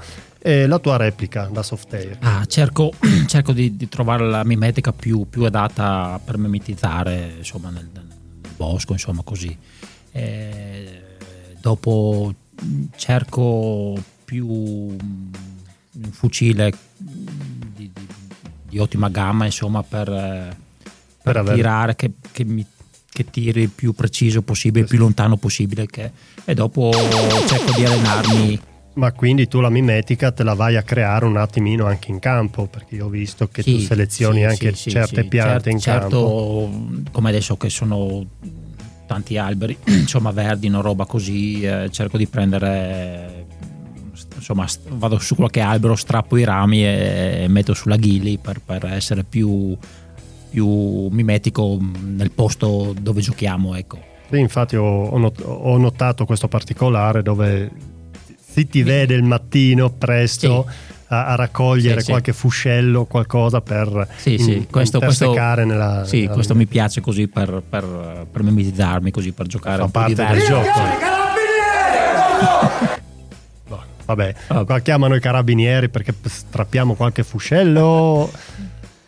e 0.46 0.66
la 0.66 0.78
tua 0.78 0.98
replica 0.98 1.48
da 1.50 1.62
Softair. 1.62 2.18
Ah, 2.20 2.44
cerco, 2.44 2.92
cerco 3.26 3.52
di, 3.52 3.76
di 3.78 3.88
trovare 3.88 4.28
la 4.28 4.44
mimetica 4.44 4.92
più, 4.92 5.26
più 5.26 5.44
adatta 5.44 6.20
per 6.22 6.36
mimetizzare 6.36 7.36
insomma, 7.38 7.70
nel, 7.70 7.88
nel 7.94 8.06
bosco, 8.54 8.92
insomma 8.92 9.22
così. 9.22 9.56
Eh, 10.12 11.02
dopo 11.62 12.34
mh, 12.60 12.82
cerco 12.94 13.94
più 14.24 14.46
mh, 14.46 15.30
un 15.92 16.10
fucile 16.12 16.70
mh, 16.72 17.06
di, 17.74 17.90
di- 17.92 18.06
di 18.68 18.78
ottima 18.78 19.08
gamma, 19.08 19.46
insomma, 19.46 19.82
per, 19.82 20.08
eh, 20.10 20.56
Per 21.22 21.42
per 21.42 21.54
tirare 21.54 21.96
che, 21.96 22.10
che 22.32 22.44
mi 22.44 22.66
che 23.14 23.30
tiri 23.30 23.62
il 23.62 23.68
più 23.70 23.92
preciso 23.94 24.42
possibile, 24.42 24.82
il 24.82 24.88
più 24.90 24.98
lontano 24.98 25.36
possibile 25.36 25.86
che- 25.86 26.10
e 26.44 26.52
dopo 26.52 26.90
cerco 27.46 27.72
di 27.76 27.84
allenarmi 27.84 28.60
Ma 28.94 29.10
quindi 29.12 29.48
tu 29.48 29.60
la 29.60 29.70
mimetica 29.70 30.30
te 30.30 30.44
la 30.44 30.54
vai 30.54 30.76
a 30.76 30.82
creare 30.82 31.24
un 31.24 31.36
attimino 31.36 31.86
anche 31.86 32.12
in 32.12 32.20
campo, 32.20 32.66
perché 32.66 32.94
io 32.94 33.06
ho 33.06 33.08
visto 33.08 33.48
che 33.48 33.62
tu 33.64 33.70
Sì, 33.70 33.80
selezioni 33.80 34.38
sì, 34.38 34.44
anche 34.44 34.74
sì, 34.74 34.90
certe 34.90 35.24
piante 35.24 35.64
cer- 35.64 35.72
in 35.72 35.78
certo, 35.80 36.70
campo. 36.70 37.10
come 37.10 37.28
adesso 37.30 37.56
che 37.56 37.70
sono 37.70 38.24
tanti 39.06 39.36
alberi, 39.36 39.76
insomma 39.86 40.30
verdi, 40.30 40.68
una 40.68 40.80
roba 40.80 41.06
così, 41.06 41.62
eh, 41.62 41.88
cerco 41.90 42.16
di 42.16 42.28
prendere, 42.28 43.46
insomma 44.36 44.64
vado 44.90 45.18
su 45.18 45.34
qualche 45.34 45.60
albero, 45.60 45.96
strappo 45.96 46.36
i 46.36 46.44
rami 46.44 46.84
e, 46.86 47.46
metto 47.48 47.74
sulla 47.74 47.96
ghilli 47.96 48.38
per, 48.38 48.60
per 48.64 48.84
essere 48.86 49.24
più, 49.24 49.76
più 50.50 51.08
mimetico 51.08 51.78
nel 51.80 52.30
posto 52.30 52.94
dove 53.00 53.20
giochiamo, 53.20 53.74
ecco. 53.74 53.98
Sì, 54.30 54.38
infatti 54.38 54.76
ho, 54.76 55.08
ho 55.08 55.76
notato 55.78 56.24
questo 56.26 56.46
particolare 56.46 57.22
dove 57.22 57.70
si 58.54 58.68
ti 58.68 58.82
vede 58.84 59.14
il 59.14 59.24
mattino 59.24 59.90
presto 59.90 60.64
a, 61.08 61.26
a 61.26 61.34
raccogliere 61.34 61.98
Sì, 61.98 62.04
sì. 62.04 62.10
qualche 62.12 62.32
fuscello, 62.32 63.04
qualcosa 63.04 63.60
per 63.60 64.06
Sì, 64.16 64.38
sì, 64.38 64.52
in- 64.58 64.66
questo, 64.70 64.98
questo, 65.00 65.24
intersecare 65.24 65.64
nella... 65.64 66.04
sì, 66.06 66.20
nella 66.22 66.32
questo 66.34 66.54
mi 66.54 66.66
piace 66.66 67.00
così 67.00 67.26
per, 67.26 67.62
per, 67.68 68.26
per 68.30 68.42
mimetizzarmi, 68.44 69.10
così 69.10 69.32
per 69.32 69.46
giocare 69.46 69.78
Fa 69.78 69.84
un 69.84 69.90
po' 69.90 69.98
parte 69.98 70.14
del 70.14 70.42
gioco. 70.46 70.70
Boh, 73.66 73.82
Vabbè, 74.04 74.34
qua 74.64 74.78
chiamano 74.80 75.14
i 75.16 75.20
carabinieri 75.20 75.88
perché 75.88 76.14
strappiamo 76.22 76.94
qualche 76.94 77.24
fuscello 77.24 77.80
o, 77.82 78.30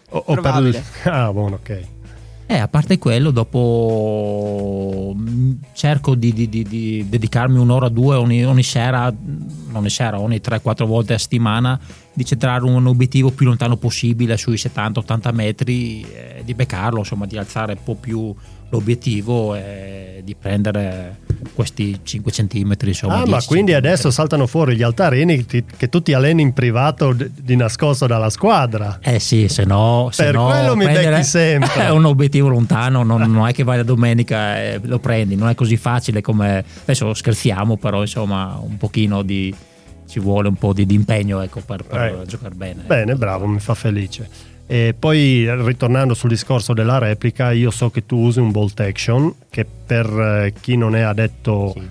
o 0.09 0.35
per... 0.41 0.83
Ah, 1.05 1.31
buono, 1.33 1.57
ok. 1.57 1.81
Eh, 2.49 2.59
a 2.59 2.69
parte 2.69 2.97
quello, 2.99 3.33
dopo 3.33 5.13
mm, 5.17 5.53
cerco 5.73 6.15
di, 6.15 6.33
di- 6.33 6.49
di- 6.49 6.63
di 6.63 7.09
dedicarmi 7.09 7.59
un'ora 7.59 7.87
o 7.87 7.89
due 7.89 8.15
ogni, 8.15 8.45
ogni 8.45 8.63
sera, 8.63 9.11
mm, 9.11 9.75
ogni 9.75 9.91
sera, 9.91 10.21
ogni 10.21 10.41
3-4 10.41 10.87
volte 10.87 11.15
a 11.15 11.19
settimana, 11.19 11.79
di 12.13 12.25
centrare 12.25 12.65
un 12.65 12.87
obiettivo 12.87 13.31
più 13.33 13.47
lontano 13.47 13.77
possibile, 13.77 14.37
sui 14.37 14.57
70-80 14.59 15.33
metri, 15.33 16.03
eh, 16.03 16.43
di 16.45 16.55
beccarlo, 16.55 16.99
insomma, 16.99 17.27
di 17.27 17.37
alzare 17.37 17.73
un 17.73 17.83
po' 17.83 17.97
più 17.97 18.33
l'obiettivo 18.71 19.55
e 19.55 20.21
di 20.25 20.35
prendere 20.35 21.19
questi 21.55 22.01
5 22.03 22.33
centimetri. 22.33 22.89
Insomma, 22.89 23.15
Ah, 23.15 23.19
ma 23.21 23.25
10 23.37 23.47
quindi 23.47 23.71
centimetri. 23.73 23.87
adesso 23.89 24.11
saltano 24.11 24.47
fuori 24.47 24.75
gli 24.77 24.83
altarini 24.83 25.45
che, 25.47 25.65
tu 25.89 26.03
ti 26.03 26.13
alleni 26.15 26.43
in 26.43 26.53
privato 26.53 27.15
di 27.15 27.55
nascosto 27.55 28.07
dalla 28.07 28.29
squadra. 28.31 28.99
Eh 29.03 29.21
sì, 29.21 29.49
se 29.49 29.65
no, 29.65 30.09
se 30.11 30.25
Per 30.25 30.35
no 30.35 30.47
quello 30.47 30.77
mi 30.77 30.87
becchi 30.87 31.23
sempre. 31.23 31.89
un 31.91 32.05
obiettivo 32.05 32.49
lontano, 32.49 33.03
non, 33.05 33.31
non 33.31 33.47
è 33.47 33.53
che 33.53 33.63
vai 33.63 33.77
la 33.77 33.83
domenica 33.85 34.61
e 34.61 34.81
lo 34.83 34.99
prendi, 34.99 35.37
non 35.37 35.49
è 35.49 35.55
così 35.55 35.77
facile 35.77 36.21
come 36.21 36.65
adesso 36.83 37.15
scherziamo, 37.15 37.77
però 37.77 38.01
insomma 38.01 38.59
un 38.61 38.77
pochino 38.77 39.23
di 39.23 39.55
ci 40.09 40.21
vuole 40.21 40.49
un 40.49 40.55
po' 40.55 40.73
di, 40.73 40.87
di 40.87 40.95
impegno 40.95 41.41
ecco, 41.41 41.61
per, 41.61 41.83
per 41.85 42.21
Eh. 42.23 42.27
giocare 42.27 42.55
bene. 42.55 42.83
Bene, 42.87 43.15
bravo, 43.17 43.47
mi 43.47 43.59
fa 43.61 43.75
felice. 43.75 44.29
E 44.69 44.95
poi 44.99 45.47
ritornando 45.65 46.13
sul 46.15 46.31
discorso 46.31 46.73
della 46.73 46.99
replica, 46.99 47.53
io 47.53 47.71
so 47.71 47.91
che 47.91 48.05
tu 48.05 48.17
usi 48.19 48.41
un 48.41 48.51
bolt 48.51 48.81
action 48.81 49.33
che 49.49 49.65
per 49.65 50.07
eh, 50.07 50.53
chi 50.61 50.77
non 50.77 50.97
è 50.97 51.03
addetto 51.03 51.73
Sì. 51.73 51.89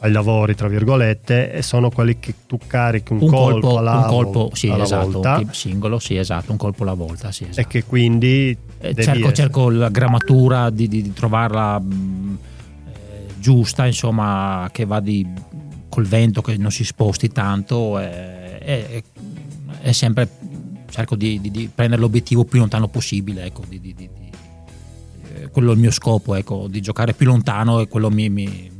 ai 0.00 0.12
lavori, 0.12 0.54
tra 0.54 0.68
virgolette, 0.68 1.60
sono 1.62 1.90
quelli 1.90 2.20
che 2.20 2.34
tu 2.46 2.58
carichi 2.64 3.12
un, 3.12 3.18
Un 3.22 3.28
colpo, 3.28 3.60
colpo, 3.60 3.78
alla, 3.78 3.96
un 3.98 4.06
colpo 4.06 4.50
sì, 4.52 4.68
alla 4.68 4.84
esatto, 4.84 5.10
volta 5.10 5.42
singolo, 5.50 5.98
sì, 5.98 6.16
esatto, 6.16 6.52
un 6.52 6.58
colpo 6.58 6.84
alla 6.84 6.94
volta, 6.94 7.32
sì, 7.32 7.42
esatto. 7.44 7.60
e 7.60 7.66
che 7.66 7.84
quindi 7.84 8.56
Eh, 8.78 8.94
cerco, 8.94 9.32
cerco 9.32 9.68
la 9.70 9.88
grammatura 9.88 10.70
di, 10.70 10.86
di- 10.86 11.02
di 11.02 11.12
trovarla 11.12 11.80
mh, 11.80 12.38
eh, 12.86 13.26
giusta, 13.40 13.84
insomma, 13.86 14.68
che 14.72 14.84
va 14.84 15.00
di, 15.00 15.26
col 15.88 16.06
vento, 16.06 16.40
che 16.40 16.56
non 16.56 16.70
si 16.70 16.84
sposti 16.84 17.28
tanto. 17.32 17.98
E, 17.98 18.58
e- 18.64 19.02
e 19.84 19.92
sempre 19.92 20.28
cerco 20.92 21.16
di, 21.16 21.40
di- 21.40 21.50
di 21.50 21.70
prendere 21.74 22.00
l'obiettivo 22.00 22.44
più 22.44 22.58
lontano 22.60 22.86
possibile. 22.88 23.44
Ecco, 23.46 23.62
di- 23.66 23.80
eh, 25.34 25.48
quello 25.50 25.70
è 25.70 25.74
il 25.74 25.80
mio 25.80 25.90
scopo, 25.90 26.34
ecco, 26.34 26.66
di 26.68 26.80
giocare 26.80 27.14
più 27.14 27.26
lontano 27.26 27.80
e 27.80 27.88
quello 27.88 28.10
mi, 28.10 28.28
mi- 28.28 28.70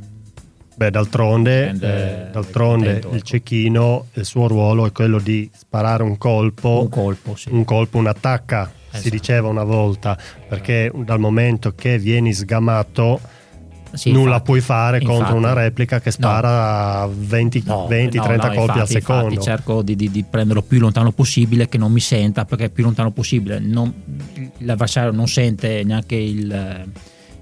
Beh, 0.75 0.89
d'altronde, 0.89 1.69
eh, 1.69 2.31
d'altronde 2.31 2.85
contento, 2.85 3.09
il 3.09 3.15
ecco. 3.17 3.25
cecchino, 3.25 4.05
il 4.13 4.25
suo 4.25 4.47
ruolo 4.47 4.85
è 4.87 4.91
quello 4.91 5.19
di 5.19 5.49
sparare 5.53 6.01
un 6.03 6.17
colpo, 6.17 6.81
un 6.81 6.89
colpo. 6.89 7.35
Sì. 7.35 7.49
un 7.51 7.63
colpo, 7.63 7.97
un'attacca, 7.99 8.71
si 8.89 8.95
Esatto. 8.97 9.09
diceva 9.09 9.47
una 9.49 9.63
volta, 9.63 10.17
perché 10.47 10.91
dal 10.95 11.19
momento 11.19 11.73
che 11.75 11.99
vieni 11.99 12.33
sgamato 12.33 13.19
Sì, 13.93 14.11
nulla 14.11 14.25
infatti, 14.25 14.43
puoi 14.45 14.61
fare 14.61 14.97
contro 14.99 15.15
infatti. 15.17 15.37
una 15.37 15.53
replica 15.53 15.99
che 15.99 16.11
spara 16.11 17.01
a 17.01 17.09
20, 17.11 17.63
No, 17.65 17.85
20 17.87 18.17
no, 18.17 18.23
30 18.23 18.47
no, 18.47 18.53
colpi 18.53 18.71
al 18.71 18.77
infatti, 18.77 18.91
secondo. 18.93 19.23
infatti 19.29 19.41
cerco 19.43 19.81
di, 19.81 19.95
di- 19.95 20.09
di 20.11 20.23
prenderlo 20.29 20.61
più 20.63 20.79
lontano 20.79 21.11
possibile, 21.11 21.69
che 21.69 21.77
non 21.77 21.91
mi 21.91 21.99
senta, 21.99 22.45
perché 22.45 22.69
più 22.69 22.83
lontano 22.83 23.11
possibile 23.11 23.59
non- 23.59 23.93
l'avversario 24.59 25.11
non 25.11 25.27
sente 25.27 25.83
neanche 25.83 26.15
il, 26.15 26.85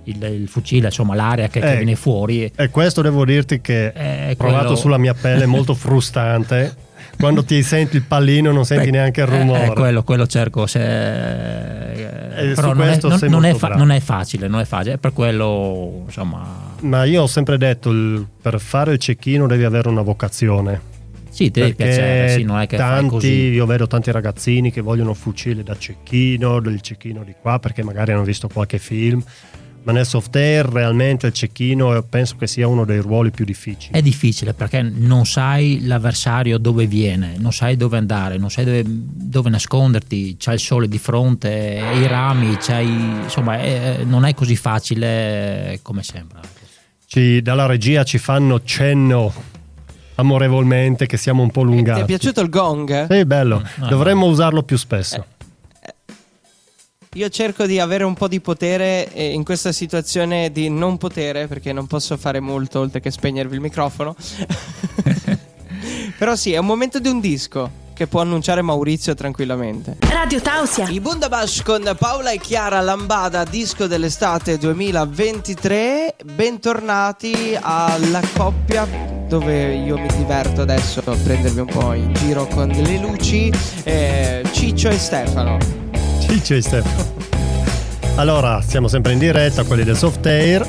il- 0.04 0.24
il 0.24 0.48
fucile, 0.48 0.88
insomma 0.88 1.16
l'aria 1.16 1.48
che, 1.48 1.60
che 1.60 1.74
Eh, 1.74 1.78
viene 1.78 1.96
fuori. 1.96 2.52
E 2.56 2.70
questo 2.70 3.02
devo 3.02 3.24
dirti 3.24 3.62
che 3.62 3.88
Eh, 3.96 4.32
ho 4.32 4.36
provato 4.36 4.60
quello- 4.64 4.76
sulla 4.76 4.98
mia 4.98 5.14
pelle, 5.14 5.46
molto 5.46 5.74
frustante. 5.76 6.76
Quando 7.22 7.44
ti 7.46 7.62
senti 7.64 7.96
il 7.98 8.02
pallino 8.04 8.52
non 8.52 8.66
senti 8.66 8.86
Beh, 8.86 8.92
neanche 8.92 9.22
il 9.22 9.32
eh, 9.32 9.38
rumore. 9.40 9.66
eh, 9.68 9.74
quello, 9.74 10.04
quello 10.04 10.26
cerco, 10.28 10.66
se, 10.66 10.82
eh, 11.94 12.54
però 12.54 12.74
non 12.74 12.82
è, 12.82 12.88
questo 12.88 13.08
non- 13.10 13.20
non 13.30 13.46
è 13.46 13.54
fa- 13.54 13.68
non 13.76 13.92
è 13.92 14.00
facile, 14.00 14.48
non 14.48 14.60
è 14.60 14.66
facile, 14.66 14.96
è 14.96 14.98
per 14.98 15.14
quello 15.14 16.04
insomma 16.08 16.70
Ma 16.82 17.04
io 17.06 17.22
ho 17.22 17.28
sempre 17.28 17.58
detto, 17.58 17.92
il- 17.92 18.26
per 18.42 18.60
fare 18.60 18.94
il 18.94 18.98
cecchino 18.98 19.46
devi 19.48 19.64
avere 19.64 19.88
una 19.88 20.02
vocazione. 20.02 20.90
sì, 21.30 21.50
Perché 21.52 21.76
piacere, 21.76 22.30
sì, 22.30 22.44
non 22.44 22.60
è 22.60 22.68
che 22.68 22.76
tanti, 22.78 23.08
così. 23.10 23.32
io 23.52 23.66
vedo 23.66 23.88
tanti 23.88 24.12
ragazzini 24.12 24.72
che 24.72 24.82
vogliono 24.82 25.14
fucile 25.14 25.64
da 25.64 25.78
cecchino, 25.78 26.60
del 26.60 26.82
cecchino 26.82 27.24
di 27.24 27.34
qua, 27.40 27.60
perché 27.60 27.84
magari 27.84 28.12
hanno 28.14 28.24
visto 28.24 28.50
qualche 28.52 28.80
film, 28.80 29.24
Ma 29.84 29.92
nel 29.94 30.06
soft 30.06 30.36
air 30.36 30.68
realmente 30.68 31.26
il 31.28 31.34
cecchino 31.34 31.96
eh, 31.96 32.04
penso 32.04 32.36
che 32.38 32.46
sia 32.46 32.68
uno 32.68 32.86
dei 32.86 33.00
ruoli 33.00 33.32
più 33.32 33.46
difficili. 33.46 33.98
È 33.98 34.02
difficile 34.04 34.54
perché 34.54 34.84
non 34.84 35.26
sai 35.26 35.80
l'avversario 35.88 36.60
dove 36.60 36.86
viene, 36.86 37.34
non 37.40 37.52
sai 37.52 37.78
dove 37.78 37.98
andare, 37.98 38.38
non 38.38 38.52
sai 38.52 38.66
dove, 38.66 38.84
dove 38.86 39.50
nasconderti, 39.50 40.36
c'hai 40.38 40.54
il 40.54 40.60
sole 40.60 40.88
di 40.88 41.00
fronte, 41.00 41.82
i 41.96 42.06
rami, 42.06 42.56
insomma 43.24 43.58
è- 43.60 44.04
non 44.06 44.26
è 44.26 44.36
così 44.36 44.56
facile 44.56 45.80
come 45.82 46.04
sembra. 46.04 46.40
Ci- 47.08 47.42
dalla 47.42 47.66
regia 47.66 48.04
ci 48.04 48.20
fanno 48.20 48.64
cenno 48.64 49.34
amorevolmente 50.16 51.08
che 51.08 51.18
siamo 51.18 51.42
un 51.42 51.50
po' 51.50 51.62
Ti 51.62 51.66
lungati. 51.68 52.02
è 52.02 52.06
piaciuto 52.06 52.42
il 52.42 52.50
gong? 52.50 53.12
Sì, 53.12 53.26
bello. 53.26 53.64
Ah, 53.80 53.88
Dovremmo 53.88 54.28
usarlo 54.28 54.62
più 54.62 54.78
spesso. 54.78 55.26
Io 57.16 57.28
cerco 57.28 57.66
di 57.66 57.78
avere 57.78 58.06
un 58.06 58.14
po' 58.14 58.30
di 58.30 58.40
potere 58.40 59.06
in 59.14 59.44
questa 59.44 59.74
situazione 59.74 60.50
di 60.50 60.70
non 60.70 60.98
potere, 60.98 61.48
perché 61.48 61.74
non 61.74 61.86
posso 61.86 62.16
fare 62.16 62.40
molto 62.40 62.80
oltre 62.80 63.02
che 63.02 63.12
spegnervi 63.12 63.54
il 63.54 63.60
microfono. 63.60 64.16
Però 66.18 66.38
sì, 66.38 66.54
è 66.54 66.58
un 66.58 66.68
momento 66.68 67.00
di 67.00 67.10
un 67.10 67.20
disco 67.20 67.70
che 67.94 68.08
può 68.08 68.22
annunciare 68.22 68.62
Maurizio 68.62 69.14
tranquillamente. 69.14 69.98
Radio 70.10 70.40
Tausia. 70.40 70.88
I 70.88 71.02
Bundabash 71.02 71.64
con 71.64 71.94
Paola 72.00 72.32
e 72.32 72.40
Chiara 72.40 72.80
Lambada, 72.80 73.44
disco 73.44 73.88
dell'estate 73.88 74.58
2023. 74.58 76.16
Bentornati 76.24 77.58
alla 77.60 78.22
coppia 78.34 78.88
dove 79.28 79.76
io 79.76 79.98
mi 79.98 80.08
diverto 80.16 80.62
adesso 80.62 81.02
a 81.06 81.16
prendervi 81.22 81.60
un 81.60 81.68
po' 81.68 81.92
in 81.92 82.14
giro 82.14 82.48
con 82.48 82.70
le 82.70 82.98
luci. 83.00 83.52
eh, 83.84 84.44
Ciccio 84.54 84.88
e 84.88 84.98
Stefano. 84.98 85.81
Ciccio 86.28 86.54
e 86.56 86.62
Stefano. 86.62 87.20
Allora, 88.16 88.62
siamo 88.66 88.88
sempre 88.88 89.14
in 89.14 89.20
diretta, 89.20 89.64
quelli 89.64 89.84
del 89.84 89.98
soft 89.98 90.26
air. 90.26 90.68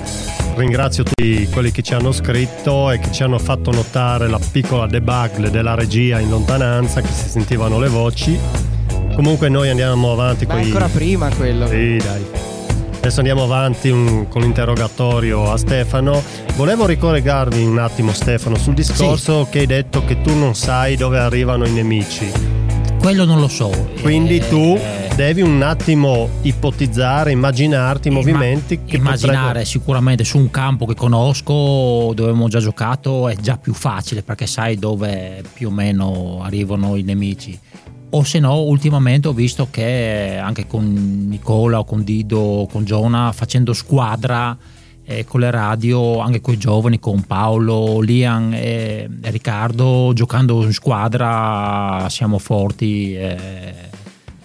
Ringrazio 0.55 1.03
tutti 1.05 1.49
quelli 1.51 1.71
che 1.73 1.83
ci 1.83 1.95
hanno 1.95 2.13
scritto 2.13 2.91
e 2.91 2.99
che 2.99 3.11
ci 3.11 3.23
hanno 3.23 3.39
fatto 3.39 3.71
notare 3.71 4.29
la 4.29 4.39
piccola 4.51 4.87
debacle 4.87 5.51
della 5.51 5.75
regia 5.75 6.19
in 6.21 6.29
lontananza, 6.31 7.01
che 7.01 7.09
si 7.13 7.29
sentivano 7.29 7.79
le 7.79 7.89
voci. 7.89 8.39
Comunque 9.15 9.49
noi 9.49 9.69
andiamo 9.71 10.13
avanti 10.13 10.47
Ma 10.47 10.55
con 10.55 10.63
ancora 10.63 10.89
prima 10.89 11.31
quello. 11.35 11.67
Sì, 11.67 11.97
dai. 11.97 12.25
Adesso 12.99 13.19
andiamo 13.19 13.43
avanti 13.43 13.89
un- 13.91 14.29
con 14.29 14.43
l'interrogatorio 14.43 15.51
a 15.51 15.57
Stefano. 15.57 16.23
Volevo 16.55 16.87
ricollegarmi 16.87 17.65
un 17.65 17.79
attimo, 17.79 18.13
Stefano, 18.13 18.57
sul 18.57 18.75
discorso 18.75 19.49
che 19.51 19.61
hai 19.61 19.67
detto 19.67 20.05
che 20.05 20.23
tu 20.23 20.33
non 20.39 20.55
sai 20.55 20.97
dove 20.97 21.19
arrivano 21.19 21.67
i 21.67 21.71
nemici. 21.73 22.31
Quello 23.01 23.25
non 23.25 23.41
lo 23.41 23.49
so. 23.49 23.71
Quindi 24.01 24.37
Eh, 24.37 24.49
tu 24.49 24.79
eh, 24.81 25.02
devi 25.15 25.43
un 25.43 25.61
attimo 25.61 26.29
ipotizzare, 26.43 27.33
immaginarti 27.33 28.09
i 28.09 28.11
movimenti 28.11 28.81
che 28.85 28.97
immaginare 28.97 29.37
potrebbero- 29.37 29.65
sicuramente 29.65 30.25
su 30.25 30.39
un 30.39 30.51
campo 30.51 30.87
che 30.87 30.95
conosco 30.95 32.13
dove 32.15 32.31
abbiamo 32.31 32.49
già 32.49 32.61
giocato 32.61 33.29
è 33.29 33.37
già 33.37 33.59
più 33.59 33.75
facile 33.75 34.23
perché 34.23 34.47
sai 34.47 34.79
dove 34.79 35.43
più 35.53 35.69
o 35.69 35.71
meno 35.71 36.41
arrivano 36.43 36.97
i 36.97 37.03
nemici. 37.03 37.59
O 38.11 38.25
se 38.25 38.39
no 38.39 38.61
ultimamente 38.63 39.29
ho 39.29 39.33
visto 39.33 39.69
che 39.71 40.39
anche 40.43 40.67
con 40.67 41.27
Nicola 41.29 41.79
o 41.79 41.85
con 41.85 42.05
Dido 42.05 42.39
o 42.39 42.67
con 42.67 42.85
Giona 42.85 43.33
facendo 43.33 43.73
squadra 43.75 44.57
eh, 45.05 45.25
con 45.25 45.41
le 45.41 45.51
radio 45.51 46.21
anche 46.21 46.41
con 46.41 46.55
i 46.55 46.59
giovani 46.59 46.99
con 46.99 47.23
Paolo, 47.23 48.01
Lian 48.01 48.53
e, 48.55 49.09
Riccardo 49.21 50.13
giocando 50.15 50.63
in 50.63 50.73
squadra 50.73 52.07
siamo 52.09 52.39
forti 52.39 53.15
e 53.15 53.91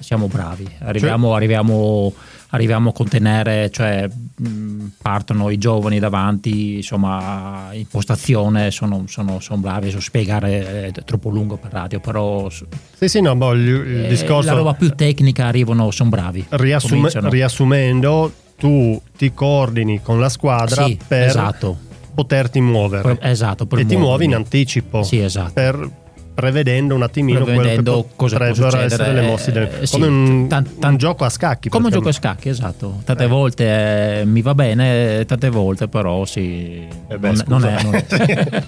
siamo 0.08 0.28
bravi 0.28 0.66
arriviamo, 0.80 1.34
arriviamo, 1.34 2.14
arriviamo 2.52 2.90
a 2.92 2.94
contenere 2.94 3.70
cioè 3.72 4.08
mh, 4.08 4.86
partono 5.02 5.50
i 5.50 5.58
giovani 5.58 6.00
davanti 6.00 6.76
insomma 6.78 7.72
impostazione 7.74 8.72
sono, 8.72 9.04
sono, 9.08 9.42
sono 9.42 9.60
bravi 9.60 9.92
so 9.92 10.00
spiegare 10.00 10.86
è 10.94 11.04
troppo 11.04 11.28
lungo 11.30 11.58
per 11.58 11.74
radio 11.74 12.00
però 12.00 12.50
Sì, 12.50 13.10
sì, 13.10 13.20
no, 13.20 13.36
boh, 13.36 13.52
il, 13.52 13.68
il 13.68 14.06
eh, 14.06 14.08
discorso... 14.08 14.50
la 14.50 14.56
roba 14.56 14.74
più 14.76 14.96
tecnica 14.96 15.48
arrivano 15.48 15.92
sono 15.92 16.10
bravi 16.10 16.46
Cominciano. 16.48 17.30
riassumendo, 17.30 18.32
tu 18.58 19.02
ti 19.18 19.34
coordini 19.34 20.02
con 20.02 20.22
la 20.22 20.30
squadra 20.30 20.86
Sì, 20.86 20.98
per 21.06 21.24
esatto. 21.28 21.78
poterti 22.16 22.62
muovere. 22.62 23.02
Per- 23.16 23.28
esatto, 23.30 23.66
per 23.66 23.80
e 23.80 23.86
ti 23.86 23.96
muovi 23.98 24.24
in 24.24 24.30
muovermi. 24.32 24.36
anticipo. 24.36 25.04
Sì, 25.04 25.20
esatto. 25.20 25.52
Per 25.54 25.90
prevedendo 26.38 26.94
un 26.94 27.02
attimino 27.02 27.44
Prevedendo 27.44 28.04
che 28.04 28.10
cosa 28.16 28.38
potrebbero 28.38 28.78
essere 28.78 29.12
le 29.12 29.22
mosse 29.22 29.52
del, 29.52 29.70
eh, 29.82 29.88
sì, 29.88 29.94
come 29.94 30.06
un, 30.06 30.48
tan- 30.48 30.70
un 30.84 30.98
gioco 30.98 31.26
a 31.26 31.30
scacchi 31.30 31.68
come 31.68 31.86
un 31.86 31.92
gioco 31.92 32.10
a 32.10 32.12
scacchi 32.12 32.50
esatto 32.50 33.02
tante 33.04 33.24
Eh. 33.24 33.28
volte 33.28 34.20
eh, 34.20 34.26
mi 34.26 34.44
va 34.44 34.54
bene 34.54 35.26
tante 35.26 35.50
volte 35.50 35.88
però 35.88 36.26
sì 36.26 36.86
Eh 37.08 37.18
beh, 37.18 37.32
non, 37.32 37.44
non 37.48 37.66
è, 37.66 37.82
non, 37.82 37.96
è, 38.06 38.64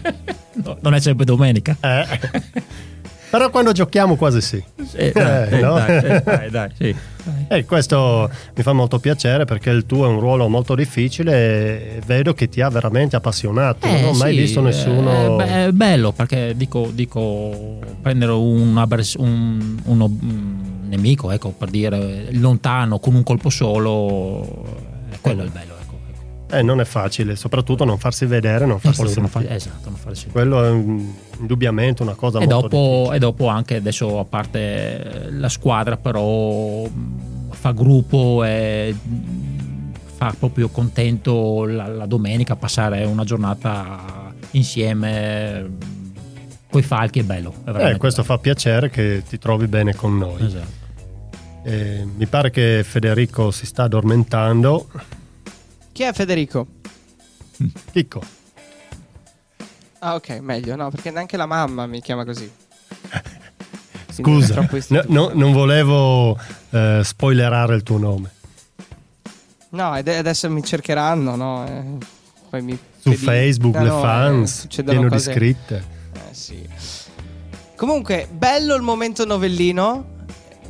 no, 0.63 0.77
non 0.79 0.95
è 0.95 0.99
sempre 0.99 1.25
domenica 1.25 1.77
Eh. 1.79 2.87
Però 3.29 3.49
quando 3.51 3.71
giochiamo 3.71 4.15
quasi 4.15 4.41
sì. 4.41 4.63
Eh, 4.93 5.11
dai, 5.13 5.49
Eh, 5.51 5.59
no? 5.61 5.73
dai, 5.75 6.03
eh, 6.03 6.21
dai, 6.25 6.49
dai, 6.49 6.69
sì. 6.75 6.95
E 7.47 7.63
questo 7.65 8.27
mi 8.55 8.63
fa 8.63 8.73
molto 8.73 8.97
piacere 8.97 9.45
perché 9.45 9.69
il 9.69 9.85
tuo 9.85 10.05
è 10.05 10.07
un 10.07 10.19
ruolo 10.19 10.47
molto 10.47 10.73
difficile 10.73 11.97
e 11.97 12.01
vedo 12.05 12.33
che 12.33 12.49
ti 12.49 12.59
ha 12.61 12.69
veramente 12.69 13.15
appassionato. 13.15 13.85
non 13.87 14.03
ho 14.05 14.13
mai 14.13 14.31
Eh, 14.31 14.33
sì, 14.33 14.39
visto 14.39 14.61
nessuno... 14.61 15.39
eh, 15.41 15.65
è 15.67 15.71
bello 15.71 16.11
perché 16.11 16.53
dico, 16.55 16.89
dico 16.91 17.77
prendere 18.01 18.31
un, 18.31 18.75
avvers- 18.77 19.15
un- 19.15 19.77
uno, 19.83 20.05
un 20.05 20.87
nemico, 20.87 21.29
ecco, 21.29 21.49
per 21.51 21.69
dire 21.69 22.29
lontano 22.31 22.97
con 22.97 23.13
un 23.13 23.21
colpo 23.21 23.51
solo, 23.51 24.41
eh, 25.11 25.17
quello 25.21 25.41
è 25.41 25.45
il 25.45 25.51
bello. 25.51 25.73
Ecco. 25.79 26.55
Eh, 26.55 26.63
non 26.63 26.79
è 26.81 26.85
facile, 26.85 27.35
soprattutto 27.35 27.85
non 27.85 27.99
farsi 27.99 28.25
vedere, 28.25 28.65
non 28.65 28.79
farsi 28.79 29.03
non 29.03 29.11
sentire. 29.11 29.45
fa- 29.49 29.53
esatto, 29.53 29.89
non 29.89 29.99
farsi 29.99 30.27
Quello 30.29 30.63
è 30.63 30.71
mm, 30.71 31.09
indubbiamente 31.39 32.01
una 32.01 32.15
cosa 32.15 32.39
E 32.39 32.47
molto 32.47 32.67
dopo, 32.67 33.13
e 33.13 33.19
dopo 33.19 33.47
anche 33.47 33.75
adesso 33.77 34.19
a 34.19 34.25
parte 34.25 35.27
la 35.31 35.49
squadra 35.49 35.97
però 35.97 36.87
fa 37.49 37.71
gruppo 37.71 38.43
e 38.43 38.95
fa 40.15 40.35
proprio 40.37 40.69
contento 40.69 41.65
la, 41.65 41.87
la 41.87 42.05
domenica 42.05 42.55
passare 42.55 43.05
una 43.05 43.23
giornata 43.23 44.33
insieme 44.51 45.69
con 46.69 46.79
i 46.79 46.83
falchi 46.83 47.19
è 47.19 47.23
bello 47.23 47.53
è 47.65 47.91
Eh, 47.91 47.97
questo 47.97 48.23
fa 48.23 48.37
piacere 48.37 48.89
che 48.89 49.23
ti 49.27 49.37
trovi 49.39 49.67
bene 49.67 49.95
con 49.95 50.17
noi. 50.17 50.45
Esatto. 50.45 50.77
Eh, 51.63 52.05
mi 52.15 52.25
pare 52.25 52.51
che 52.51 52.83
Federico 52.83 53.51
si 53.51 53.65
sta 53.65 53.83
addormentando. 53.83 54.87
Chi 55.91 56.03
è 56.03 56.13
Federico? 56.13 56.67
Chicco. 57.91 58.21
Ah, 59.99 60.15
ok, 60.15 60.39
meglio, 60.41 60.75
no, 60.75 60.89
perché 60.89 61.11
neanche 61.11 61.35
la 61.37 61.45
mamma 61.45 61.85
mi 61.85 62.01
chiama 62.01 62.23
così. 62.25 62.49
Scusa, 64.11 64.67
no- 64.89 65.03
no- 65.07 65.31
non 65.33 65.51
volevo 65.53 66.37
eh, 66.71 67.01
spoilerare 67.03 67.75
il 67.75 67.83
tuo 67.83 67.97
nome. 67.97 68.31
No, 69.69 69.95
ed- 69.95 70.07
adesso 70.07 70.49
mi 70.49 70.63
cercheranno, 70.63 71.35
no? 71.35 71.65
Eh, 71.67 72.05
poi 72.49 72.61
mi 72.61 72.77
Su 72.99 73.09
vedi- 73.11 73.23
Facebook 73.23 73.75
No, 73.75 73.83
le 73.83 73.89
no, 73.89 73.97
eh, 73.99 74.01
fans, 74.01 74.59
succedono 74.61 74.91
pieno 74.99 75.09
di 75.09 75.15
cose- 75.15 75.31
scritte. 75.31 75.83
Eh, 76.13 76.33
sì. 76.33 76.67
Comunque, 77.75 78.27
bello 78.31 78.75
il 78.75 78.81
momento 78.81 79.25
novellino. 79.25 80.17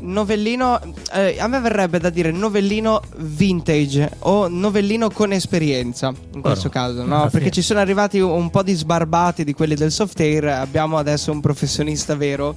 Novellino, 0.01 0.79
eh, 1.13 1.37
a 1.39 1.47
me 1.47 1.59
verrebbe 1.59 1.99
da 1.99 2.09
dire 2.09 2.31
novellino 2.31 3.01
vintage 3.17 4.09
o 4.19 4.47
novellino 4.47 5.09
con 5.09 5.31
esperienza 5.33 6.13
in 6.33 6.41
questo 6.41 6.69
caso, 6.69 7.03
no? 7.03 7.27
Perché 7.29 7.49
ci 7.51 7.61
sono 7.61 7.79
arrivati 7.79 8.19
un, 8.19 8.49
po' 8.49 8.63
di 8.63 8.73
sbarbati 8.73 9.43
di 9.43 9.53
quelli 9.53 9.75
del 9.75 9.91
soft 9.91 10.19
air. 10.19 10.45
Abbiamo 10.47 10.97
adesso 10.97 11.31
un 11.31 11.41
professionista 11.41 12.15
vero 12.15 12.55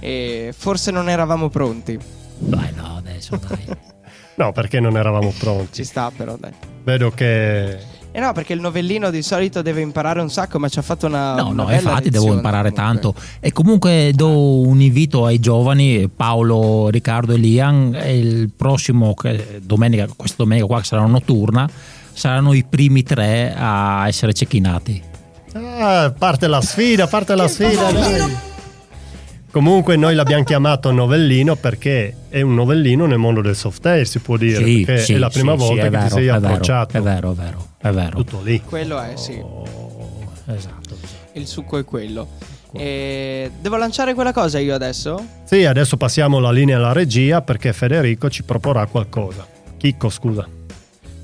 e 0.00 0.54
forse 0.56 0.90
non 0.90 1.08
eravamo 1.08 1.48
pronti. 1.48 1.98
dai 2.38 2.72
no 2.74 2.96
adesso 2.96 3.36
dai 3.36 3.66
No, 4.36 4.52
perché 4.52 4.78
non 4.78 4.96
eravamo 4.96 5.32
Ci 5.32 5.38
pronti. 5.38 5.84
sta, 5.84 6.12
però, 6.16 6.36
dai. 6.36 6.52
Vedo 6.84 7.10
che 7.10 7.76
Eh 8.18 8.20
no, 8.20 8.32
perché 8.32 8.52
il 8.52 8.60
novellino 8.60 9.10
di 9.10 9.22
solito 9.22 9.62
deve 9.62 9.80
imparare 9.80 10.20
un 10.20 10.28
sacco, 10.28 10.58
ma 10.58 10.68
ci 10.68 10.80
ha 10.80 10.82
fatto 10.82 11.06
una. 11.06 11.36
No, 11.36 11.50
una 11.50 11.62
no, 11.62 11.64
bella 11.66 11.90
infatti 11.90 12.10
devo 12.10 12.32
imparare 12.32 12.72
comunque. 12.72 13.00
tanto. 13.12 13.14
E 13.38 13.52
comunque 13.52 14.10
do 14.12 14.58
un 14.58 14.80
invito 14.80 15.24
ai 15.24 15.38
giovani, 15.38 16.08
Paolo, 16.08 16.88
Riccardo 16.88 17.34
e 17.34 17.36
Lian, 17.36 17.96
il 18.08 18.50
prossimo, 18.50 19.14
domenica, 19.62 20.08
questa 20.16 20.42
domenica 20.42 20.66
qua 20.66 20.80
che 20.80 20.86
sarà 20.86 21.06
notturna, 21.06 21.70
saranno 22.12 22.54
i 22.54 22.64
primi 22.68 23.04
tre 23.04 23.54
a 23.56 24.08
essere 24.08 24.32
cecchinati. 24.32 25.00
Ah, 25.52 26.12
parte 26.18 26.48
la 26.48 26.60
sfida, 26.60 27.06
parte 27.06 27.36
la 27.36 27.46
sfida. 27.46 28.47
Comunque 29.50 29.96
noi 29.96 30.14
l'abbiamo 30.14 30.44
chiamato 30.44 30.90
novellino 30.90 31.56
perché 31.56 32.14
è 32.28 32.42
un 32.42 32.54
novellino 32.54 33.06
nel 33.06 33.18
mondo 33.18 33.40
del 33.40 33.56
soft 33.56 33.84
air, 33.86 34.06
si 34.06 34.18
può 34.18 34.36
dire, 34.36 34.62
Sì, 34.62 34.84
perché 34.84 35.02
sì, 35.02 35.14
è 35.14 35.18
la 35.18 35.30
prima 35.30 35.52
sì, 35.52 35.58
volta 35.58 35.82
che 35.82 35.88
vero, 35.90 36.04
ti 36.04 36.10
sei 36.10 36.28
approcciato. 36.28 36.96
È 36.96 37.00
vero, 37.00 37.32
è 37.32 37.34
vero, 37.34 37.68
è 37.78 37.90
vero. 37.90 38.16
Tutto 38.16 38.40
lì. 38.42 38.60
Quello 38.62 39.00
è, 39.00 39.16
sì. 39.16 39.42
Esatto. 40.46 40.96
Il 41.32 41.46
succo 41.46 41.78
è 41.78 41.84
quello. 41.84 42.28
E 42.72 43.50
devo 43.60 43.76
lanciare 43.76 44.12
quella 44.12 44.32
cosa 44.32 44.58
io 44.58 44.74
adesso? 44.74 45.24
Sì, 45.44 45.64
adesso 45.64 45.96
passiamo 45.96 46.38
la 46.38 46.50
linea 46.50 46.76
alla 46.76 46.92
regia 46.92 47.40
perché 47.40 47.72
Federico 47.72 48.28
ci 48.28 48.42
proporrà 48.42 48.86
qualcosa. 48.86 49.46
Chicco, 49.78 50.10
scusa. 50.10 50.46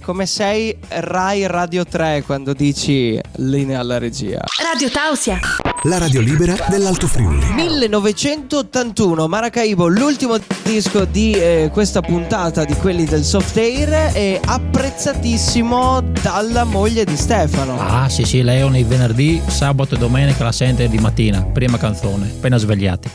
come 0.01 0.27
sei 0.27 0.77
Rai 0.89 1.47
Radio 1.47 1.85
3 1.85 2.23
quando 2.25 2.53
dici 2.55 3.19
linea 3.37 3.81
alla 3.81 3.99
regia. 3.99 4.43
Radio 4.63 4.91
Tausia. 4.91 5.39
La 5.87 5.99
radio 5.99 6.23
libera 6.23 6.55
dell'Alto 6.71 7.07
Friuli. 7.07 7.45
1981, 7.55 9.29
Maracaibo, 9.29 9.87
l'ultimo 9.87 10.37
disco 10.63 11.05
di 11.05 11.33
eh, 11.33 11.69
questa 11.71 12.01
puntata 12.01 12.65
di 12.65 12.73
quelli 12.75 13.05
del 13.05 13.23
soft 13.23 13.55
air 13.59 14.13
è 14.13 14.41
apprezzatissimo 14.43 16.01
dalla 16.23 16.65
moglie 16.65 17.05
di 17.05 17.17
Stefano. 17.17 17.79
Ah, 17.79 18.09
sì, 18.09 18.25
sì, 18.25 18.43
lei 18.43 18.63
ogni 18.63 18.83
venerdì, 18.83 19.43
sabato 19.47 19.95
e 19.97 19.99
domenica 19.99 20.43
la 20.45 20.53
sente 20.53 20.89
di 20.89 20.97
mattina, 20.97 21.43
prima 21.43 21.77
canzone, 21.77 22.31
appena 22.35 22.57
svegliati. 22.57 23.11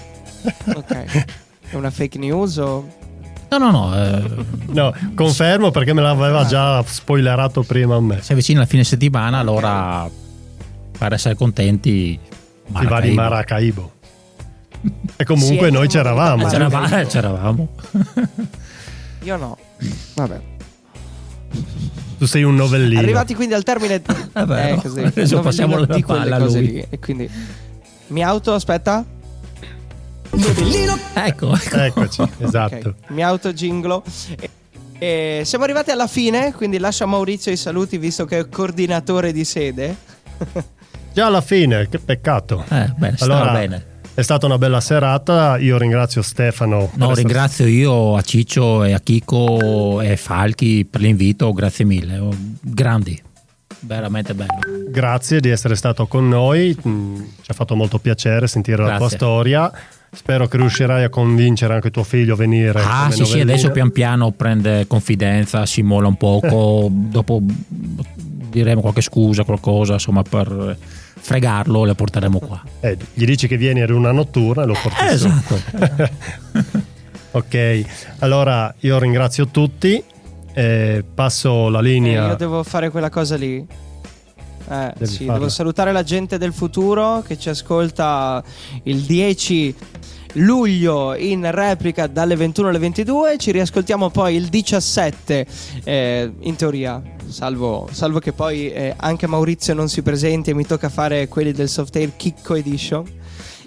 Ok. 0.76 1.26
È 1.72 1.76
una 1.76 1.90
fake 1.90 2.20
news 2.20 2.58
o... 2.58 2.88
No, 3.50 3.58
no, 3.58 3.72
no. 3.72 3.96
eh, 3.96 4.24
No, 4.68 4.94
confermo 5.16 5.72
perché 5.72 5.94
me 5.94 6.02
l'aveva 6.04 6.46
già 6.46 6.84
spoilerato 6.86 7.64
prima 7.64 7.96
a 7.96 8.00
me. 8.00 8.22
si 8.22 8.32
avvicina 8.32 8.62
il 8.62 8.68
fine 8.68 8.84
settimana, 8.84 9.40
allora 9.40 10.08
per 11.00 11.14
essere 11.14 11.34
contenti. 11.34 12.20
I 12.78 12.86
vari 12.86 13.14
Maracaibo. 13.14 13.92
E 15.18 15.26
comunque 15.26 15.68
Sì, 15.68 15.74
noi 15.74 15.88
c'eravamo. 15.88 16.48
Eh, 16.48 16.50
c'eravamo, 16.50 16.98
eh, 16.98 17.06
c'eravamo. 17.06 17.68
Io 19.24 19.38
no. 19.38 19.58
Vabbè. 20.16 20.40
Tu 22.18 22.26
sei 22.26 22.44
un 22.44 22.56
novellino. 22.56 23.00
Arrivati 23.00 23.34
quindi 23.34 23.54
al 23.54 23.64
termine... 23.64 24.02
Vabbè, 24.32 24.72
eh, 24.72 24.76
no. 24.76 24.82
così. 24.82 25.00
Adesso 25.02 25.40
passiamo 25.40 25.78
la 25.78 25.86
di 25.86 26.04
palla 26.04 26.38
cose 26.38 26.60
lui. 26.60 26.72
lì. 26.72 26.86
E 26.90 27.00
quindi... 27.00 27.30
Mi 28.08 28.24
auto, 28.24 28.54
aspetta. 28.54 29.06
Novellino 30.32 30.98
Ecco, 31.14 31.54
ecco. 31.56 31.76
Eccoci, 31.76 32.24
esatto. 32.40 32.90
Ok, 32.90 33.10
mi 33.10 33.24
auto 33.24 33.52
jinglo. 33.52 34.04
E- 34.40 34.50
e 35.02 35.42
siamo 35.46 35.64
arrivati 35.64 35.92
alla 35.92 36.08
fine, 36.08 36.54
quindi 36.54 36.78
lascio 36.78 37.06
a 37.06 37.08
Maurizio 37.08 37.52
i 37.54 37.58
saluti 37.58 37.98
visto 37.98 38.26
che 38.26 38.40
è 38.40 38.50
coordinatore 38.50 39.32
di 39.32 39.46
sede. 39.46 39.96
Già 41.14 41.26
alla 41.26 41.42
fine, 41.42 41.88
che 41.90 42.00
peccato. 42.00 42.64
Eh, 42.70 42.94
bene, 42.98 43.16
Allora, 43.20 43.52
bene. 43.52 43.86
È 44.14 44.22
stata 44.22 44.46
una 44.46 44.58
bella 44.58 44.82
serata. 44.82 45.58
Io 45.58 45.78
ringrazio 45.78 46.22
Stefano. 46.22 46.90
No, 46.96 47.06
essere- 47.06 47.22
ringrazio 47.22 47.66
io 47.66 48.16
a 48.16 48.22
Ciccio 48.22 48.84
e 48.84 48.94
a 48.94 49.00
Chico 49.00 50.02
e 50.02 50.18
Falchi 50.18 50.86
per 50.86 51.02
l'invito, 51.02 51.52
grazie 51.54 51.86
mille. 51.86 52.18
Oh, 52.18 52.36
Grandi, 52.62 53.20
veramente 53.82 54.34
bello. 54.34 54.60
Grazie 54.90 55.40
di 55.40 55.50
essere 55.50 55.76
stato 55.76 56.06
con 56.08 56.28
noi. 56.28 56.78
Mm, 56.88 57.16
Ci 57.42 57.52
ha 57.52 57.54
fatto 57.54 57.76
molto 57.76 57.98
piacere 58.00 58.48
sentire 58.48 58.78
la 58.82 58.90
tua 58.90 58.98
Grazie. 58.98 59.18
storia. 59.18 59.72
Spero 60.12 60.48
che 60.48 60.58
riuscirai 60.58 61.04
a 61.04 61.10
convincere 61.10 61.76
anche 61.76 61.92
tuo 61.92 62.04
figlio 62.04 62.34
a 62.34 62.38
venire. 62.38 62.82
Ah, 62.84 63.10
sì, 63.12 63.24
sì, 63.26 63.40
adesso 63.40 63.70
pian 63.70 63.92
piano 63.92 64.32
prende 64.32 64.86
confidenza, 64.88 65.66
si 65.68 65.82
molla 65.84 66.08
un 66.08 66.18
poco, 66.18 66.88
dopo 66.92 67.42
diremo 68.50 68.82
qualche 68.82 69.02
scusa, 69.02 69.44
qualcosa, 69.44 69.94
insomma, 69.94 70.22
per 70.24 70.78
fregarlo 71.22 71.84
le 71.84 71.96
porteremo 71.96 72.40
qua. 72.40 72.62
Eh, 72.80 72.98
gli 73.14 73.26
dici 73.26 73.48
che 73.48 73.58
vieni 73.58 73.82
ad 73.82 73.90
una 73.90 74.12
notturna 74.12 74.64
e 74.64 74.66
lo 74.66 74.76
porti 74.82 75.04
Eh, 75.04 75.12
esatto. 75.14 75.60
ok, 77.32 77.84
allora 78.20 78.74
io 78.80 78.98
ringrazio 79.00 79.48
tutti. 79.48 80.02
e 80.54 81.04
passo 81.14 81.70
la 81.70 81.80
Eh, 81.80 81.84
linea. 81.84 82.28
io 82.30 82.36
devo 82.36 82.64
fare 82.64 82.90
quella 82.90 83.10
cosa 83.10 83.36
lì. 83.38 83.66
Eh, 84.72 84.94
sì, 85.06 85.26
devo 85.26 85.48
salutare 85.50 85.92
la 85.92 86.04
gente 86.04 86.38
del 86.38 86.54
futuro 86.54 87.24
che 87.26 87.38
ci 87.40 87.50
ascolta 87.50 88.44
il 88.84 89.02
10 89.02 89.74
luglio 90.34 91.16
in 91.16 91.50
replica 91.50 92.06
dalle 92.08 92.36
21 92.36 92.68
alle 92.70 92.78
22. 92.80 93.38
Ci 93.38 93.52
riascoltiamo 93.52 94.10
poi 94.10 94.36
il 94.36 94.48
17, 94.48 95.46
eh, 95.84 96.32
in 96.42 96.56
teoria, 96.56 97.02
salvo, 97.30 97.88
salvo 97.92 98.20
che 98.20 98.34
poi 98.34 98.72
eh, 98.72 98.94
anche 98.98 99.28
Maurizio 99.28 99.74
non 99.74 99.88
si 99.90 100.02
presenti 100.02 100.50
e 100.50 100.54
mi 100.54 100.66
tocca 100.66 100.90
fare 100.90 101.28
quelli 101.28 101.52
del 101.52 101.70
Softair 101.70 102.16
Chicco 102.16 102.56
Edition. 102.56 103.04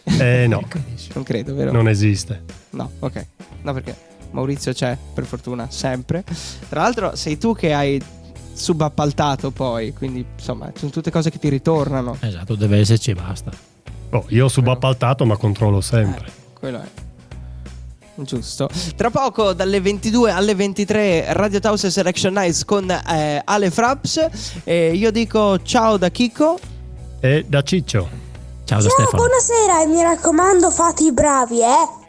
Eh, 0.04 0.46
no, 0.48 0.60
Non 1.14 1.24
credo, 1.24 1.54
vero? 1.54 1.72
non 1.72 1.88
esiste. 1.88 2.42
No, 2.70 2.90
ok. 2.98 3.26
No, 3.62 3.72
perché 3.72 3.94
Maurizio 4.32 4.72
c'è, 4.72 4.96
per 5.14 5.24
fortuna, 5.24 5.68
sempre. 5.70 6.24
Tra 6.68 6.82
l'altro, 6.82 7.14
sei 7.16 7.38
tu 7.38 7.54
che 7.54 7.72
hai 7.72 8.00
subappaltato 8.54 9.50
poi, 9.50 9.92
quindi 9.92 10.24
insomma, 10.36 10.70
sono 10.76 10.90
tutte 10.90 11.10
cose 11.10 11.30
che 11.30 11.38
ti 11.38 11.48
ritornano. 11.48 12.16
Esatto, 12.20 12.54
deve 12.54 12.78
esserci 12.78 13.10
e 13.10 13.14
basta. 13.14 13.50
Oh, 14.10 14.24
io 14.28 14.44
ho 14.44 14.48
subappaltato, 14.48 15.24
ma 15.24 15.36
controllo 15.36 15.80
sempre. 15.80 16.30
Quello 16.58 16.80
è. 16.80 16.86
Giusto. 18.14 18.68
Tra 18.96 19.10
poco 19.10 19.52
dalle 19.52 19.80
22 19.80 20.30
alle 20.30 20.54
23 20.54 21.32
Radio 21.32 21.60
House 21.62 21.90
Selection 21.90 22.32
Nights 22.34 22.64
con 22.64 22.90
eh, 22.90 23.40
Ale 23.44 23.70
Fraps. 23.70 24.28
E 24.64 24.92
io 24.92 25.10
dico 25.10 25.62
ciao 25.62 25.96
da 25.96 26.08
Chico. 26.10 26.58
E 27.20 27.44
da 27.48 27.62
Ciccio. 27.62 28.08
Ciao 28.64 28.80
da 28.80 28.88
Ciao, 28.88 29.06
Stefano. 29.06 29.16
buonasera 29.22 29.82
e 29.82 29.86
mi 29.86 30.02
raccomando 30.02 30.70
fate 30.70 31.04
i 31.04 31.12
bravi, 31.12 31.60
eh. 31.60 32.00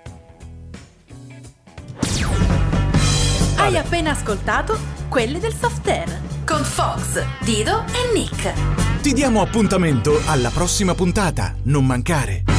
Hai 3.55 3.77
appena 3.77 4.11
ascoltato 4.11 4.77
quelli 5.07 5.39
del 5.39 5.53
soft 5.59 5.87
air 5.87 6.21
con 6.45 6.63
Fox, 6.63 7.23
Dido 7.41 7.83
e 7.87 8.13
Nick. 8.13 9.01
Ti 9.01 9.13
diamo 9.13 9.41
appuntamento 9.41 10.19
alla 10.25 10.49
prossima 10.49 10.93
puntata. 10.93 11.55
Non 11.63 11.85
mancare. 11.85 12.52